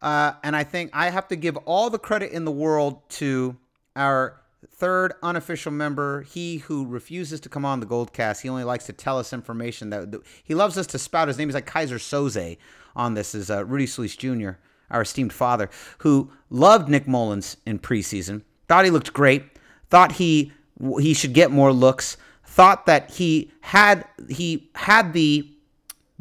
Uh, 0.00 0.32
and 0.42 0.56
I 0.56 0.64
think 0.64 0.90
I 0.92 1.10
have 1.10 1.28
to 1.28 1.36
give 1.36 1.56
all 1.58 1.90
the 1.90 1.98
credit 1.98 2.32
in 2.32 2.44
the 2.44 2.50
world 2.50 3.08
to 3.10 3.56
our 3.94 4.41
third 4.70 5.14
unofficial 5.22 5.72
member, 5.72 6.22
he 6.22 6.58
who 6.58 6.86
refuses 6.86 7.40
to 7.40 7.48
come 7.48 7.64
on 7.64 7.80
the 7.80 7.86
Goldcast. 7.86 8.42
He 8.42 8.48
only 8.48 8.64
likes 8.64 8.86
to 8.86 8.92
tell 8.92 9.18
us 9.18 9.32
information 9.32 9.90
that, 9.90 10.12
that 10.12 10.22
he 10.44 10.54
loves 10.54 10.78
us 10.78 10.86
to 10.88 10.98
spout. 10.98 11.28
His 11.28 11.38
name 11.38 11.48
is 11.48 11.54
like 11.54 11.70
Keyser 11.70 11.96
Söze 11.96 12.58
on 12.94 13.14
this 13.14 13.34
is 13.34 13.50
uh, 13.50 13.64
Rudy 13.64 13.86
Solis 13.86 14.16
Jr., 14.16 14.50
our 14.90 15.02
esteemed 15.02 15.32
father, 15.32 15.70
who 15.98 16.30
loved 16.50 16.88
Nick 16.88 17.06
Mullens 17.06 17.56
in 17.64 17.78
preseason, 17.78 18.42
thought 18.68 18.84
he 18.84 18.90
looked 18.90 19.12
great, 19.12 19.44
thought 19.88 20.12
he 20.12 20.52
he 20.98 21.14
should 21.14 21.32
get 21.32 21.50
more 21.50 21.72
looks, 21.72 22.16
thought 22.44 22.86
that 22.86 23.10
he 23.12 23.50
had 23.62 24.04
he 24.28 24.70
had 24.74 25.12
the 25.12 25.48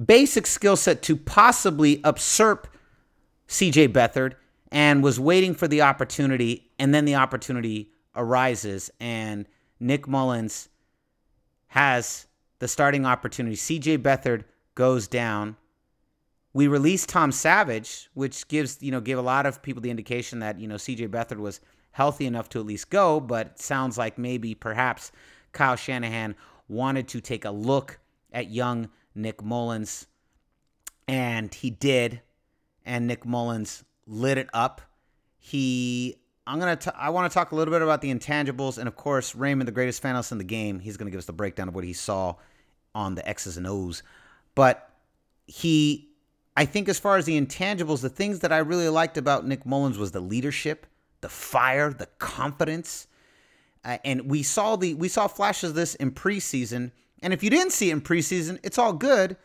basic 0.03 0.48
skill 0.48 0.77
set 0.77 1.01
to 1.01 1.15
possibly 1.15 2.01
usurp 2.05 2.67
CJ 3.48 3.89
Beathard 3.89 4.33
and 4.71 5.03
was 5.03 5.19
waiting 5.19 5.53
for 5.53 5.67
the 5.67 5.81
opportunity 5.81 6.71
and 6.79 6.93
then 6.93 7.05
the 7.05 7.15
opportunity 7.15 7.90
arises 8.15 8.91
and 9.00 9.48
Nick 9.80 10.08
Mullens 10.08 10.70
has 11.68 12.27
the 12.60 12.68
starting 12.68 13.06
opportunity. 13.06 13.56
CJ 13.56 14.00
Beathard 14.00 14.44
goes 14.75 15.08
down. 15.08 15.56
We 16.53 16.68
released 16.68 17.10
Tom 17.10 17.32
Savage, 17.32 18.10
which 18.13 18.48
gives, 18.48 18.82
you 18.82 18.91
know, 18.91 19.00
gave 19.01 19.18
a 19.18 19.22
lot 19.22 19.46
of 19.46 19.62
people 19.62 19.82
the 19.82 19.89
indication 19.89 20.39
that, 20.39 20.60
you 20.60 20.68
know, 20.68 20.75
CJ 20.75 21.08
Beathard 21.10 21.38
was 21.39 21.62
healthy 21.91 22.25
enough 22.25 22.50
to 22.50 22.60
at 22.60 22.65
least 22.65 22.89
go, 22.89 23.20
but 23.20 23.60
sounds 23.60 23.98
like 23.98 24.18
maybe 24.18 24.53
perhaps 24.53 25.12
Kyle 25.53 25.75
Shanahan 25.75 26.36
wanted 26.68 27.08
to 27.10 27.22
take 27.22 27.46
a 27.46 27.51
look 27.51 28.00
at 28.32 28.50
young 28.51 28.89
Nick 29.15 29.41
Mullens. 29.44 30.08
and 31.08 31.53
he 31.53 31.70
did. 31.70 32.22
And 32.86 33.08
Nick 33.08 33.25
Mullens 33.25 33.84
lit 34.08 34.38
it 34.38 34.48
up. 34.53 34.82
He, 35.38 36.18
I'm 36.48 36.60
gonna, 36.60 36.75
t- 36.75 36.91
I 36.95 37.10
want 37.12 37.31
to 37.31 37.33
talk 37.33 37.51
a 37.51 37.55
little 37.55 37.71
bit 37.71 37.81
about 37.81 38.01
the 38.01 38.13
intangibles, 38.13 38.77
and 38.77 38.88
of 38.88 38.95
course, 38.95 39.36
Raymond, 39.36 39.67
the 39.67 39.71
greatest 39.71 40.01
fan 40.01 40.12
analyst 40.12 40.31
in 40.31 40.38
the 40.38 40.43
game, 40.43 40.79
he's 40.79 40.98
gonna 40.98 41.12
give 41.12 41.19
us 41.19 41.25
the 41.25 41.33
breakdown 41.33 41.67
of 41.67 41.75
what 41.75 41.83
he 41.83 41.93
saw 41.93 42.36
on 42.95 43.15
the 43.15 43.27
X's 43.27 43.57
and 43.57 43.67
O's. 43.67 44.03
But 44.55 44.89
he, 45.45 46.10
I 46.57 46.65
think, 46.65 46.89
as 46.89 47.00
far 47.00 47.17
as 47.17 47.25
the 47.25 47.39
intangibles, 47.39 48.01
the 48.01 48.10
things 48.10 48.39
that 48.39 48.51
I 48.51 48.57
really 48.57 48.89
liked 48.89 49.17
about 49.17 49.45
Nick 49.45 49.65
Mullens 49.65 49.98
was 49.98 50.12
the 50.12 50.19
leadership, 50.19 50.88
the 51.21 51.29
fire, 51.29 51.93
the 51.93 52.07
confidence. 52.17 53.07
Uh, 53.83 53.98
and 54.03 54.29
we 54.29 54.43
saw 54.43 54.75
the 54.75 54.93
we 54.93 55.07
saw 55.07 55.27
flashes 55.27 55.71
of 55.71 55.75
this 55.75 55.95
in 55.95 56.12
preseason. 56.12 56.91
And 57.21 57.33
if 57.33 57.43
you 57.43 57.50
didn't 57.50 57.71
see 57.71 57.89
it 57.89 57.93
in 57.93 58.01
preseason, 58.01 58.60
it's 58.63 58.77
all 58.77 58.93
good. 58.93 59.38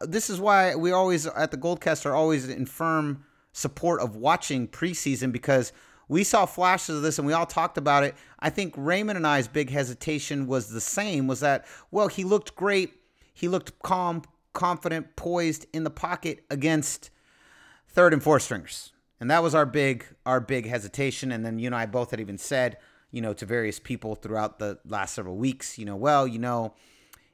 Uh, 0.00 0.06
this 0.06 0.30
is 0.30 0.40
why 0.40 0.74
we 0.74 0.92
always 0.92 1.26
at 1.26 1.50
the 1.50 1.56
Goldcast 1.56 2.06
are 2.06 2.14
always 2.14 2.48
in 2.48 2.66
firm 2.66 3.24
support 3.52 4.00
of 4.00 4.16
watching 4.16 4.66
preseason 4.66 5.30
because 5.30 5.72
we 6.08 6.24
saw 6.24 6.46
flashes 6.46 6.96
of 6.96 7.02
this 7.02 7.18
and 7.18 7.26
we 7.26 7.32
all 7.32 7.46
talked 7.46 7.78
about 7.78 8.04
it. 8.04 8.14
I 8.40 8.50
think 8.50 8.74
Raymond 8.76 9.16
and 9.16 9.26
I's 9.26 9.48
big 9.48 9.70
hesitation 9.70 10.46
was 10.46 10.68
the 10.68 10.80
same 10.80 11.26
was 11.26 11.40
that 11.40 11.66
well, 11.90 12.08
he 12.08 12.24
looked 12.24 12.54
great. 12.54 12.94
He 13.32 13.48
looked 13.48 13.78
calm, 13.82 14.22
confident, 14.52 15.16
poised 15.16 15.66
in 15.72 15.84
the 15.84 15.90
pocket 15.90 16.44
against 16.50 17.10
third 17.88 18.12
and 18.12 18.22
fourth 18.22 18.42
stringers. 18.42 18.92
And 19.20 19.30
that 19.30 19.42
was 19.42 19.54
our 19.54 19.66
big 19.66 20.04
our 20.26 20.40
big 20.40 20.66
hesitation 20.66 21.32
and 21.32 21.44
then 21.44 21.58
you 21.58 21.66
and 21.66 21.74
I 21.74 21.86
both 21.86 22.10
had 22.10 22.20
even 22.20 22.38
said 22.38 22.78
you 23.14 23.20
know, 23.20 23.32
to 23.32 23.46
various 23.46 23.78
people 23.78 24.16
throughout 24.16 24.58
the 24.58 24.76
last 24.84 25.14
several 25.14 25.36
weeks, 25.36 25.78
you 25.78 25.84
know, 25.84 25.94
well, 25.94 26.26
you 26.26 26.40
know, 26.40 26.74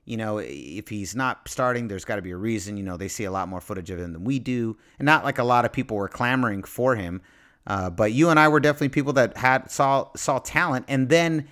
you 0.04 0.18
know, 0.18 0.36
if 0.36 0.88
he's 0.88 1.16
not 1.16 1.48
starting, 1.48 1.88
there's 1.88 2.04
got 2.04 2.16
to 2.16 2.22
be 2.22 2.32
a 2.32 2.36
reason. 2.36 2.76
You 2.76 2.82
know, 2.82 2.98
they 2.98 3.08
see 3.08 3.24
a 3.24 3.30
lot 3.30 3.48
more 3.48 3.62
footage 3.62 3.88
of 3.88 3.98
him 3.98 4.12
than 4.12 4.22
we 4.22 4.38
do, 4.38 4.76
and 4.98 5.06
not 5.06 5.24
like 5.24 5.38
a 5.38 5.44
lot 5.44 5.64
of 5.64 5.72
people 5.72 5.96
were 5.96 6.08
clamoring 6.08 6.64
for 6.64 6.96
him. 6.96 7.22
Uh, 7.66 7.90
but 7.90 8.12
you 8.12 8.30
and 8.30 8.40
I 8.40 8.48
were 8.48 8.60
definitely 8.60 8.88
people 8.88 9.12
that 9.14 9.36
had 9.36 9.70
saw 9.70 10.08
saw 10.16 10.38
talent, 10.38 10.86
and 10.88 11.08
then 11.08 11.48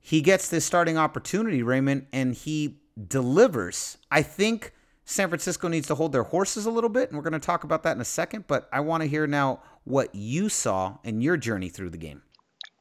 he 0.00 0.20
gets 0.20 0.48
this 0.48 0.64
starting 0.64 0.96
opportunity, 0.96 1.62
Raymond, 1.62 2.06
and 2.12 2.34
he 2.34 2.80
delivers. 3.06 3.98
I 4.10 4.22
think 4.22 4.72
San 5.04 5.28
Francisco 5.28 5.68
needs 5.68 5.86
to 5.88 5.94
hold 5.94 6.12
their 6.12 6.22
horses 6.22 6.66
a 6.66 6.70
little 6.70 6.90
bit, 6.90 7.08
and 7.08 7.16
we're 7.16 7.24
going 7.28 7.32
to 7.32 7.38
talk 7.38 7.64
about 7.64 7.82
that 7.84 7.96
in 7.96 8.00
a 8.00 8.06
second. 8.06 8.44
But 8.46 8.68
I 8.72 8.80
want 8.80 9.02
to 9.02 9.08
hear 9.08 9.26
now 9.26 9.62
what 9.84 10.14
you 10.14 10.48
saw 10.48 10.98
in 11.02 11.20
your 11.20 11.36
journey 11.36 11.70
through 11.70 11.90
the 11.90 11.98
game. 11.98 12.22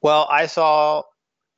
Well, 0.02 0.28
I 0.30 0.46
saw 0.46 1.04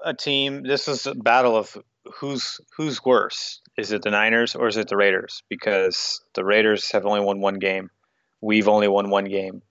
a 0.04 0.13
team. 0.13 0.63
This 0.63 0.88
is 0.88 1.08
a 1.08 1.15
battle 1.15 1.56
of 1.56 1.78
who's 2.19 2.60
who's 2.78 3.04
worse. 3.04 3.62
Is 3.78 3.91
it 3.91 4.02
the 4.02 4.12
Niners 4.12 4.56
or 4.56 4.67
is 4.67 4.78
it 4.78 4.88
the 4.88 4.98
Raiders? 4.98 5.43
Because 5.50 6.22
the 6.36 6.45
Raiders 6.45 6.91
have 6.91 7.06
only 7.06 7.22
won 7.22 7.41
one 7.41 7.60
game. 7.60 7.89
We've 8.41 8.67
only 8.67 8.88
won 8.88 9.10
one 9.10 9.26
game. 9.26 9.62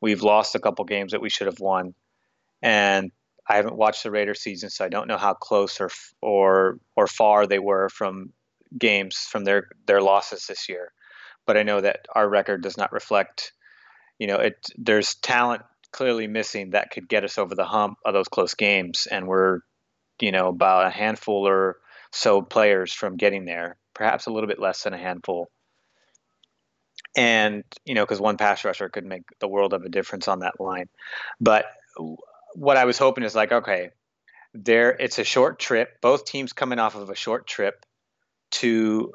We've 0.00 0.22
lost 0.22 0.54
a 0.54 0.60
couple 0.60 0.84
games 0.84 1.12
that 1.12 1.20
we 1.20 1.30
should 1.30 1.46
have 1.46 1.60
won, 1.60 1.94
and 2.62 3.12
I 3.48 3.56
haven't 3.56 3.76
watched 3.76 4.02
the 4.02 4.10
Raiders 4.10 4.40
season, 4.40 4.70
so 4.70 4.84
I 4.84 4.88
don't 4.88 5.08
know 5.08 5.18
how 5.18 5.34
close 5.34 5.80
or 5.80 5.90
or 6.22 6.78
or 6.96 7.06
far 7.06 7.46
they 7.46 7.58
were 7.58 7.88
from 7.88 8.32
games 8.78 9.16
from 9.16 9.44
their 9.44 9.68
their 9.86 10.00
losses 10.00 10.46
this 10.46 10.68
year. 10.68 10.92
But 11.46 11.56
I 11.56 11.62
know 11.62 11.80
that 11.80 12.06
our 12.14 12.28
record 12.28 12.62
does 12.62 12.76
not 12.76 12.92
reflect. 12.92 13.52
You 14.18 14.26
know, 14.26 14.36
it 14.36 14.66
there's 14.76 15.16
talent 15.16 15.62
clearly 15.92 16.26
missing 16.26 16.70
that 16.70 16.90
could 16.90 17.08
get 17.08 17.24
us 17.24 17.38
over 17.38 17.54
the 17.54 17.64
hump 17.64 17.98
of 18.04 18.14
those 18.14 18.28
close 18.28 18.54
games. 18.54 19.06
And 19.10 19.26
we're, 19.26 19.60
you 20.20 20.32
know, 20.32 20.48
about 20.48 20.86
a 20.86 20.90
handful 20.90 21.46
or 21.48 21.78
so 22.12 22.42
players 22.42 22.92
from 22.92 23.16
getting 23.16 23.44
there, 23.44 23.76
perhaps 23.94 24.26
a 24.26 24.30
little 24.30 24.48
bit 24.48 24.60
less 24.60 24.82
than 24.82 24.94
a 24.94 24.98
handful. 24.98 25.50
And, 27.16 27.64
you 27.84 27.94
know, 27.94 28.04
because 28.04 28.20
one 28.20 28.36
pass 28.36 28.64
rusher 28.64 28.88
could 28.88 29.04
make 29.04 29.24
the 29.40 29.48
world 29.48 29.72
of 29.72 29.82
a 29.82 29.88
difference 29.88 30.28
on 30.28 30.40
that 30.40 30.60
line. 30.60 30.88
But 31.40 31.66
what 32.54 32.76
I 32.76 32.84
was 32.84 32.98
hoping 32.98 33.24
is 33.24 33.34
like, 33.34 33.52
okay, 33.52 33.90
there 34.54 34.90
it's 34.90 35.18
a 35.18 35.24
short 35.24 35.58
trip, 35.58 36.00
both 36.00 36.24
teams 36.24 36.52
coming 36.52 36.78
off 36.78 36.94
of 36.94 37.10
a 37.10 37.14
short 37.14 37.46
trip 37.46 37.84
to 38.52 39.12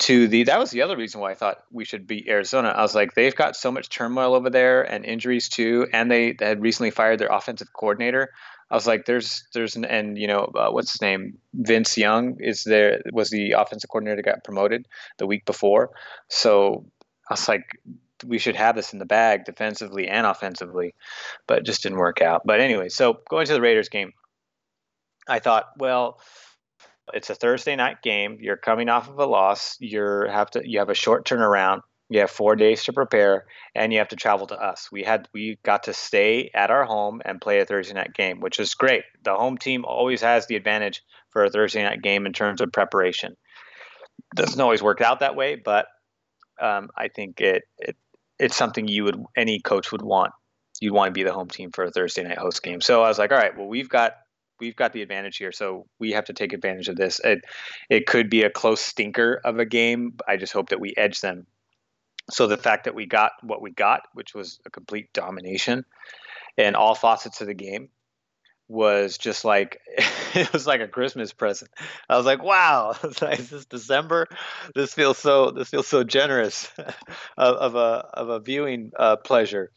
to 0.00 0.28
the 0.28 0.44
that 0.44 0.58
was 0.58 0.70
the 0.70 0.82
other 0.82 0.96
reason 0.96 1.20
why 1.20 1.30
I 1.30 1.34
thought 1.34 1.62
we 1.70 1.84
should 1.84 2.06
beat 2.06 2.28
Arizona. 2.28 2.68
I 2.68 2.82
was 2.82 2.94
like, 2.94 3.14
they've 3.14 3.34
got 3.34 3.56
so 3.56 3.70
much 3.70 3.88
turmoil 3.88 4.34
over 4.34 4.50
there 4.50 4.82
and 4.82 5.04
injuries 5.04 5.48
too, 5.48 5.86
and 5.92 6.10
they, 6.10 6.32
they 6.32 6.46
had 6.46 6.60
recently 6.60 6.90
fired 6.90 7.20
their 7.20 7.28
offensive 7.28 7.72
coordinator. 7.72 8.30
I 8.70 8.74
was 8.74 8.86
like, 8.86 9.04
there's 9.04 9.44
there's 9.54 9.76
an 9.76 9.84
and 9.84 10.18
you 10.18 10.26
know 10.26 10.50
uh, 10.54 10.70
what's 10.70 10.92
his 10.92 11.00
name 11.00 11.38
Vince 11.54 11.96
Young 11.96 12.38
is 12.40 12.64
there 12.64 13.02
was 13.12 13.30
the 13.30 13.52
offensive 13.52 13.88
coordinator 13.88 14.16
that 14.16 14.28
got 14.28 14.44
promoted 14.44 14.86
the 15.18 15.26
week 15.26 15.44
before. 15.44 15.90
So 16.28 16.86
I 17.28 17.34
was 17.34 17.48
like, 17.48 17.78
we 18.24 18.38
should 18.38 18.56
have 18.56 18.76
this 18.76 18.92
in 18.92 18.98
the 18.98 19.04
bag 19.04 19.44
defensively 19.44 20.08
and 20.08 20.26
offensively, 20.26 20.94
but 21.46 21.58
it 21.58 21.66
just 21.66 21.82
didn't 21.82 21.98
work 21.98 22.22
out. 22.22 22.42
But 22.44 22.60
anyway, 22.60 22.88
so 22.88 23.20
going 23.28 23.46
to 23.46 23.52
the 23.52 23.60
Raiders 23.60 23.88
game, 23.88 24.12
I 25.28 25.38
thought, 25.38 25.66
well 25.78 26.20
it's 27.12 27.30
a 27.30 27.34
Thursday 27.34 27.76
night 27.76 28.02
game. 28.02 28.38
You're 28.40 28.56
coming 28.56 28.88
off 28.88 29.08
of 29.08 29.18
a 29.18 29.26
loss. 29.26 29.76
You 29.80 30.26
have 30.28 30.50
to 30.52 30.62
you 30.64 30.78
have 30.78 30.88
a 30.88 30.94
short 30.94 31.26
turnaround. 31.26 31.82
You 32.10 32.20
have 32.20 32.30
four 32.30 32.54
days 32.54 32.84
to 32.84 32.92
prepare, 32.92 33.46
and 33.74 33.92
you 33.92 33.98
have 33.98 34.08
to 34.08 34.16
travel 34.16 34.46
to 34.48 34.56
us. 34.56 34.88
We 34.92 35.02
had 35.02 35.28
we 35.32 35.58
got 35.64 35.84
to 35.84 35.94
stay 35.94 36.50
at 36.54 36.70
our 36.70 36.84
home 36.84 37.20
and 37.24 37.40
play 37.40 37.60
a 37.60 37.64
Thursday 37.64 37.94
night 37.94 38.14
game, 38.14 38.40
which 38.40 38.58
is 38.58 38.74
great. 38.74 39.04
The 39.22 39.34
home 39.34 39.58
team 39.58 39.84
always 39.84 40.20
has 40.20 40.46
the 40.46 40.56
advantage 40.56 41.02
for 41.30 41.44
a 41.44 41.50
Thursday 41.50 41.82
night 41.82 42.02
game 42.02 42.26
in 42.26 42.32
terms 42.32 42.60
of 42.60 42.72
preparation. 42.72 43.36
Doesn't 44.34 44.60
always 44.60 44.82
work 44.82 45.00
out 45.00 45.20
that 45.20 45.36
way, 45.36 45.56
but 45.56 45.86
um, 46.60 46.90
I 46.96 47.08
think 47.08 47.40
it, 47.40 47.64
it 47.78 47.96
it's 48.38 48.56
something 48.56 48.88
you 48.88 49.04
would 49.04 49.22
any 49.36 49.60
coach 49.60 49.92
would 49.92 50.02
want. 50.02 50.32
You'd 50.80 50.92
want 50.92 51.08
to 51.08 51.12
be 51.12 51.22
the 51.22 51.32
home 51.32 51.48
team 51.48 51.70
for 51.70 51.84
a 51.84 51.90
Thursday 51.90 52.24
night 52.24 52.38
host 52.38 52.62
game. 52.62 52.80
So 52.80 53.02
I 53.02 53.08
was 53.08 53.18
like, 53.18 53.30
all 53.30 53.38
right, 53.38 53.56
well, 53.56 53.68
we've 53.68 53.88
got 53.88 54.14
we've 54.60 54.76
got 54.76 54.92
the 54.92 55.02
advantage 55.02 55.36
here, 55.36 55.52
so 55.52 55.86
we 55.98 56.12
have 56.12 56.26
to 56.26 56.32
take 56.32 56.52
advantage 56.52 56.88
of 56.88 56.96
this. 56.96 57.20
It 57.20 57.44
it 57.88 58.06
could 58.06 58.30
be 58.30 58.42
a 58.42 58.50
close 58.50 58.80
stinker 58.80 59.40
of 59.44 59.58
a 59.58 59.64
game. 59.64 60.16
I 60.26 60.36
just 60.36 60.52
hope 60.52 60.70
that 60.70 60.80
we 60.80 60.94
edge 60.96 61.20
them. 61.20 61.46
So 62.30 62.46
the 62.46 62.56
fact 62.56 62.84
that 62.84 62.94
we 62.94 63.06
got 63.06 63.32
what 63.42 63.60
we 63.60 63.70
got, 63.70 64.02
which 64.14 64.34
was 64.34 64.60
a 64.66 64.70
complete 64.70 65.12
domination 65.12 65.84
in 66.56 66.74
all 66.74 66.94
facets 66.94 67.40
of 67.40 67.46
the 67.46 67.54
game, 67.54 67.90
was 68.68 69.18
just 69.18 69.44
like 69.44 69.80
it 70.34 70.52
was 70.52 70.66
like 70.66 70.80
a 70.80 70.88
Christmas 70.88 71.32
present. 71.32 71.70
I 72.08 72.16
was 72.16 72.26
like, 72.26 72.42
wow, 72.42 72.94
it's 73.02 73.50
this 73.50 73.66
December. 73.66 74.28
This 74.74 74.94
feels 74.94 75.18
so 75.18 75.50
this 75.50 75.68
feels 75.68 75.86
so 75.86 76.04
generous 76.04 76.70
of, 76.78 77.56
of 77.56 77.74
a 77.74 78.08
of 78.14 78.28
a 78.28 78.40
viewing 78.40 78.92
uh, 78.98 79.16
pleasure. 79.16 79.70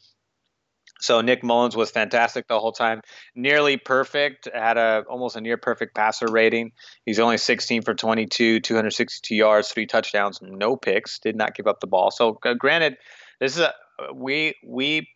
So 1.00 1.21
Nick 1.21 1.43
Mullens 1.43 1.76
was 1.76 1.91
fantastic 1.91 2.47
the 2.47 2.60
whole 2.60 2.71
time, 2.71 3.02
nearly 3.36 3.78
perfect. 3.78 4.50
Had 4.52 4.78
a 4.78 5.04
almost 5.08 5.36
a 5.36 5.41
near 5.41 5.58
perfect 5.58 5.93
passer 5.93 6.26
rating. 6.28 6.71
He's 7.06 7.19
only 7.19 7.38
16 7.38 7.84
for 7.84 7.93
22, 7.93 8.62
262 8.62 9.36
yards, 9.36 9.69
three 9.69 9.86
touchdowns, 9.86 10.39
no 10.41 10.76
picks. 10.76 11.19
Did 11.19 11.36
not 11.36 11.56
give 11.56 11.67
up 11.67 11.82
the 11.82 11.88
ball. 11.88 12.10
So 12.10 12.39
uh, 12.43 12.56
granted, 12.56 12.97
this 13.39 13.54
is 13.54 13.60
a 13.60 13.73
we 14.13 14.56
we 14.65 15.10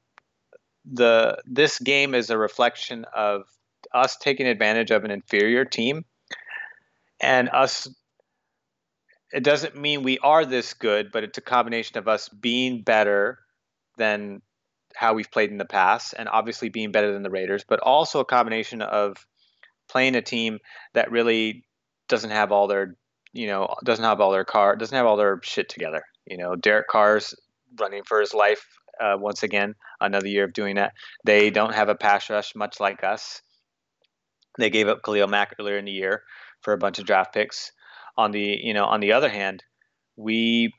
the 0.85 1.41
this 1.45 1.79
game 1.79 2.13
is 2.13 2.29
a 2.29 2.37
reflection 2.37 3.05
of 3.15 3.43
us 3.93 4.17
taking 4.17 4.47
advantage 4.47 4.91
of 4.91 5.03
an 5.03 5.11
inferior 5.11 5.65
team 5.65 6.05
and 7.19 7.49
us 7.49 7.87
it 9.31 9.43
doesn't 9.43 9.77
mean 9.77 10.03
we 10.03 10.19
are 10.19 10.45
this 10.45 10.73
good, 10.73 11.11
but 11.11 11.23
it's 11.23 11.37
a 11.37 11.41
combination 11.41 11.97
of 11.97 12.07
us 12.07 12.27
being 12.27 12.81
better 12.81 13.39
than 13.97 14.41
how 14.95 15.13
we've 15.13 15.31
played 15.31 15.51
in 15.51 15.57
the 15.57 15.65
past 15.65 16.13
and 16.17 16.27
obviously 16.27 16.69
being 16.69 16.91
better 16.91 17.13
than 17.13 17.23
the 17.23 17.29
Raiders, 17.29 17.63
but 17.67 17.79
also 17.79 18.19
a 18.19 18.25
combination 18.25 18.81
of 18.81 19.25
playing 19.89 20.15
a 20.15 20.21
team 20.21 20.59
that 20.93 21.11
really 21.11 21.63
doesn't 22.09 22.31
have 22.31 22.51
all 22.51 22.67
their, 22.67 22.97
you 23.31 23.47
know, 23.47 23.73
doesn't 23.85 24.03
have 24.03 24.19
all 24.19 24.31
their 24.31 24.43
car, 24.43 24.75
doesn't 24.75 24.95
have 24.95 25.05
all 25.05 25.17
their 25.17 25.39
shit 25.43 25.69
together. 25.69 26.03
You 26.25 26.37
know, 26.37 26.55
Derek 26.55 26.87
Carr's 26.89 27.33
running 27.79 28.03
for 28.03 28.19
his 28.19 28.33
life 28.33 28.65
uh, 28.99 29.15
once 29.17 29.43
again, 29.43 29.75
another 30.01 30.27
year 30.27 30.43
of 30.43 30.53
doing 30.53 30.75
that. 30.75 30.93
They 31.23 31.49
don't 31.49 31.73
have 31.73 31.89
a 31.89 31.95
pass 31.95 32.29
rush 32.29 32.53
much 32.53 32.79
like 32.79 33.03
us. 33.03 33.41
They 34.57 34.69
gave 34.69 34.87
up 34.87 35.03
Khalil 35.03 35.27
Mack 35.27 35.55
earlier 35.59 35.77
in 35.77 35.85
the 35.85 35.91
year 35.91 36.23
for 36.61 36.73
a 36.73 36.77
bunch 36.77 36.99
of 36.99 37.05
draft 37.05 37.33
picks. 37.33 37.71
On 38.17 38.31
the 38.31 38.59
you 38.61 38.73
know 38.73 38.85
on 38.85 38.99
the 38.99 39.13
other 39.13 39.29
hand, 39.29 39.63
we 40.15 40.73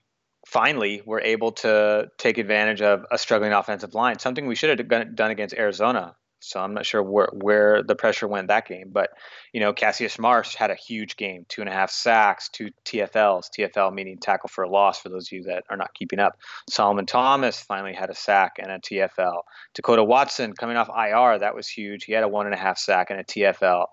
finally 0.46 1.02
were 1.06 1.20
able 1.20 1.52
to 1.52 2.08
take 2.18 2.38
advantage 2.38 2.82
of 2.82 3.04
a 3.10 3.18
struggling 3.18 3.52
offensive 3.52 3.94
line, 3.94 4.18
something 4.18 4.46
we 4.46 4.54
should 4.54 4.78
have 4.78 5.14
done 5.14 5.30
against 5.30 5.54
Arizona. 5.54 6.16
So 6.42 6.60
I'm 6.60 6.74
not 6.74 6.86
sure 6.86 7.02
where, 7.02 7.28
where 7.32 7.82
the 7.82 7.94
pressure 7.94 8.26
went 8.28 8.48
that 8.48 8.66
game, 8.66 8.90
but 8.92 9.10
you 9.52 9.60
know 9.60 9.72
Cassius 9.72 10.18
Marsh 10.18 10.54
had 10.54 10.70
a 10.70 10.74
huge 10.74 11.16
game, 11.16 11.46
two 11.48 11.62
and 11.62 11.68
a 11.68 11.72
half 11.72 11.90
sacks, 11.90 12.48
two 12.48 12.70
TFLs. 12.84 13.46
TFL 13.56 13.94
meaning 13.94 14.18
tackle 14.18 14.48
for 14.48 14.64
a 14.64 14.70
loss 14.70 15.00
for 15.00 15.08
those 15.08 15.28
of 15.28 15.32
you 15.32 15.44
that 15.44 15.64
are 15.70 15.76
not 15.76 15.94
keeping 15.94 16.18
up. 16.18 16.36
Solomon 16.68 17.06
Thomas 17.06 17.60
finally 17.60 17.94
had 17.94 18.10
a 18.10 18.14
sack 18.14 18.54
and 18.58 18.70
a 18.70 18.78
TFL. 18.78 19.42
Dekoda 19.74 20.06
Watson 20.06 20.52
coming 20.54 20.76
off 20.76 20.88
IR, 20.88 21.38
that 21.38 21.54
was 21.54 21.68
huge. 21.68 22.04
He 22.04 22.12
had 22.12 22.24
a 22.24 22.28
one 22.28 22.46
and 22.46 22.54
a 22.54 22.58
half 22.58 22.78
sack 22.78 23.10
and 23.10 23.20
a 23.20 23.24
TFL. 23.24 23.86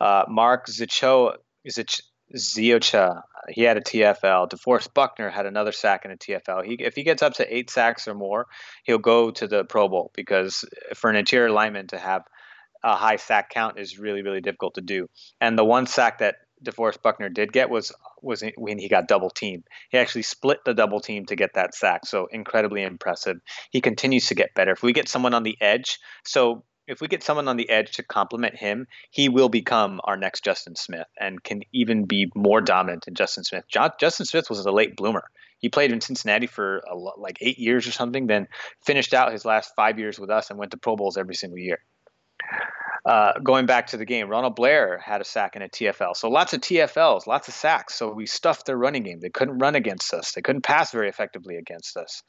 Uh, 0.00 0.24
Mark 0.28 0.66
Zicho, 0.66 1.34
Zich, 1.70 2.02
Ziocha, 2.34 3.22
he 3.48 3.62
had 3.62 3.76
a 3.76 3.80
TFL. 3.80 4.48
DeForest 4.50 4.94
Buckner 4.94 5.30
had 5.30 5.46
another 5.46 5.72
sack 5.72 6.04
and 6.04 6.12
a 6.12 6.16
TFL. 6.16 6.64
He, 6.64 6.74
if 6.74 6.94
he 6.94 7.02
gets 7.02 7.22
up 7.22 7.34
to 7.34 7.54
eight 7.54 7.70
sacks 7.70 8.08
or 8.08 8.14
more, 8.14 8.46
he'll 8.84 8.98
go 8.98 9.30
to 9.30 9.46
the 9.46 9.64
Pro 9.64 9.88
Bowl 9.88 10.10
because 10.14 10.64
for 10.94 11.10
an 11.10 11.16
interior 11.16 11.50
lineman 11.50 11.86
to 11.88 11.98
have 11.98 12.22
a 12.82 12.96
high 12.96 13.16
sack 13.16 13.50
count 13.50 13.78
is 13.78 13.98
really, 13.98 14.22
really 14.22 14.40
difficult 14.40 14.74
to 14.74 14.80
do. 14.80 15.08
And 15.40 15.58
the 15.58 15.64
one 15.64 15.86
sack 15.86 16.18
that 16.18 16.36
DeForest 16.64 17.02
Buckner 17.02 17.28
did 17.28 17.52
get 17.52 17.70
was 17.70 17.92
was 18.22 18.42
when 18.56 18.78
he 18.78 18.88
got 18.88 19.08
double 19.08 19.30
teamed. 19.30 19.64
He 19.90 19.98
actually 19.98 20.22
split 20.22 20.60
the 20.64 20.74
double 20.74 21.00
team 21.00 21.26
to 21.26 21.36
get 21.36 21.54
that 21.54 21.74
sack. 21.74 22.06
So 22.06 22.26
incredibly 22.30 22.82
impressive. 22.82 23.36
He 23.70 23.80
continues 23.80 24.26
to 24.28 24.34
get 24.34 24.54
better. 24.54 24.72
If 24.72 24.82
we 24.82 24.92
get 24.92 25.08
someone 25.08 25.34
on 25.34 25.42
the 25.42 25.56
edge, 25.60 25.98
so 26.24 26.64
if 26.86 27.00
we 27.00 27.08
get 27.08 27.22
someone 27.22 27.48
on 27.48 27.56
the 27.56 27.68
edge 27.68 27.92
to 27.92 28.02
complement 28.02 28.56
him, 28.56 28.86
he 29.10 29.28
will 29.28 29.48
become 29.48 30.00
our 30.04 30.16
next 30.16 30.44
Justin 30.44 30.76
Smith 30.76 31.06
and 31.18 31.42
can 31.42 31.62
even 31.72 32.04
be 32.04 32.30
more 32.34 32.60
dominant 32.60 33.04
than 33.04 33.14
Justin 33.14 33.44
Smith. 33.44 33.64
John, 33.68 33.90
Justin 33.98 34.26
Smith 34.26 34.48
was 34.48 34.64
a 34.64 34.70
late 34.70 34.96
bloomer. 34.96 35.24
He 35.58 35.68
played 35.68 35.92
in 35.92 36.00
Cincinnati 36.00 36.46
for 36.46 36.82
a, 36.88 36.94
like 36.94 37.38
eight 37.40 37.58
years 37.58 37.86
or 37.86 37.92
something, 37.92 38.26
then 38.26 38.46
finished 38.84 39.14
out 39.14 39.32
his 39.32 39.44
last 39.44 39.72
five 39.74 39.98
years 39.98 40.18
with 40.18 40.30
us 40.30 40.50
and 40.50 40.58
went 40.58 40.72
to 40.72 40.76
Pro 40.76 40.96
Bowls 40.96 41.16
every 41.16 41.34
single 41.34 41.58
year. 41.58 41.78
Uh, 43.04 43.38
going 43.38 43.66
back 43.66 43.86
to 43.86 43.96
the 43.96 44.04
game, 44.04 44.28
Ronald 44.28 44.56
Blair 44.56 44.98
had 44.98 45.20
a 45.20 45.24
sack 45.24 45.52
and 45.54 45.62
a 45.62 45.68
TFL. 45.68 46.16
So 46.16 46.28
lots 46.28 46.52
of 46.52 46.60
TFLs, 46.60 47.26
lots 47.26 47.46
of 47.46 47.54
sacks. 47.54 47.94
So 47.94 48.12
we 48.12 48.26
stuffed 48.26 48.66
their 48.66 48.76
running 48.76 49.04
game. 49.04 49.20
They 49.20 49.30
couldn't 49.30 49.58
run 49.58 49.76
against 49.76 50.12
us. 50.12 50.32
They 50.32 50.42
couldn't 50.42 50.62
pass 50.62 50.90
very 50.90 51.08
effectively 51.08 51.56
against 51.56 51.96
us. 51.96 52.22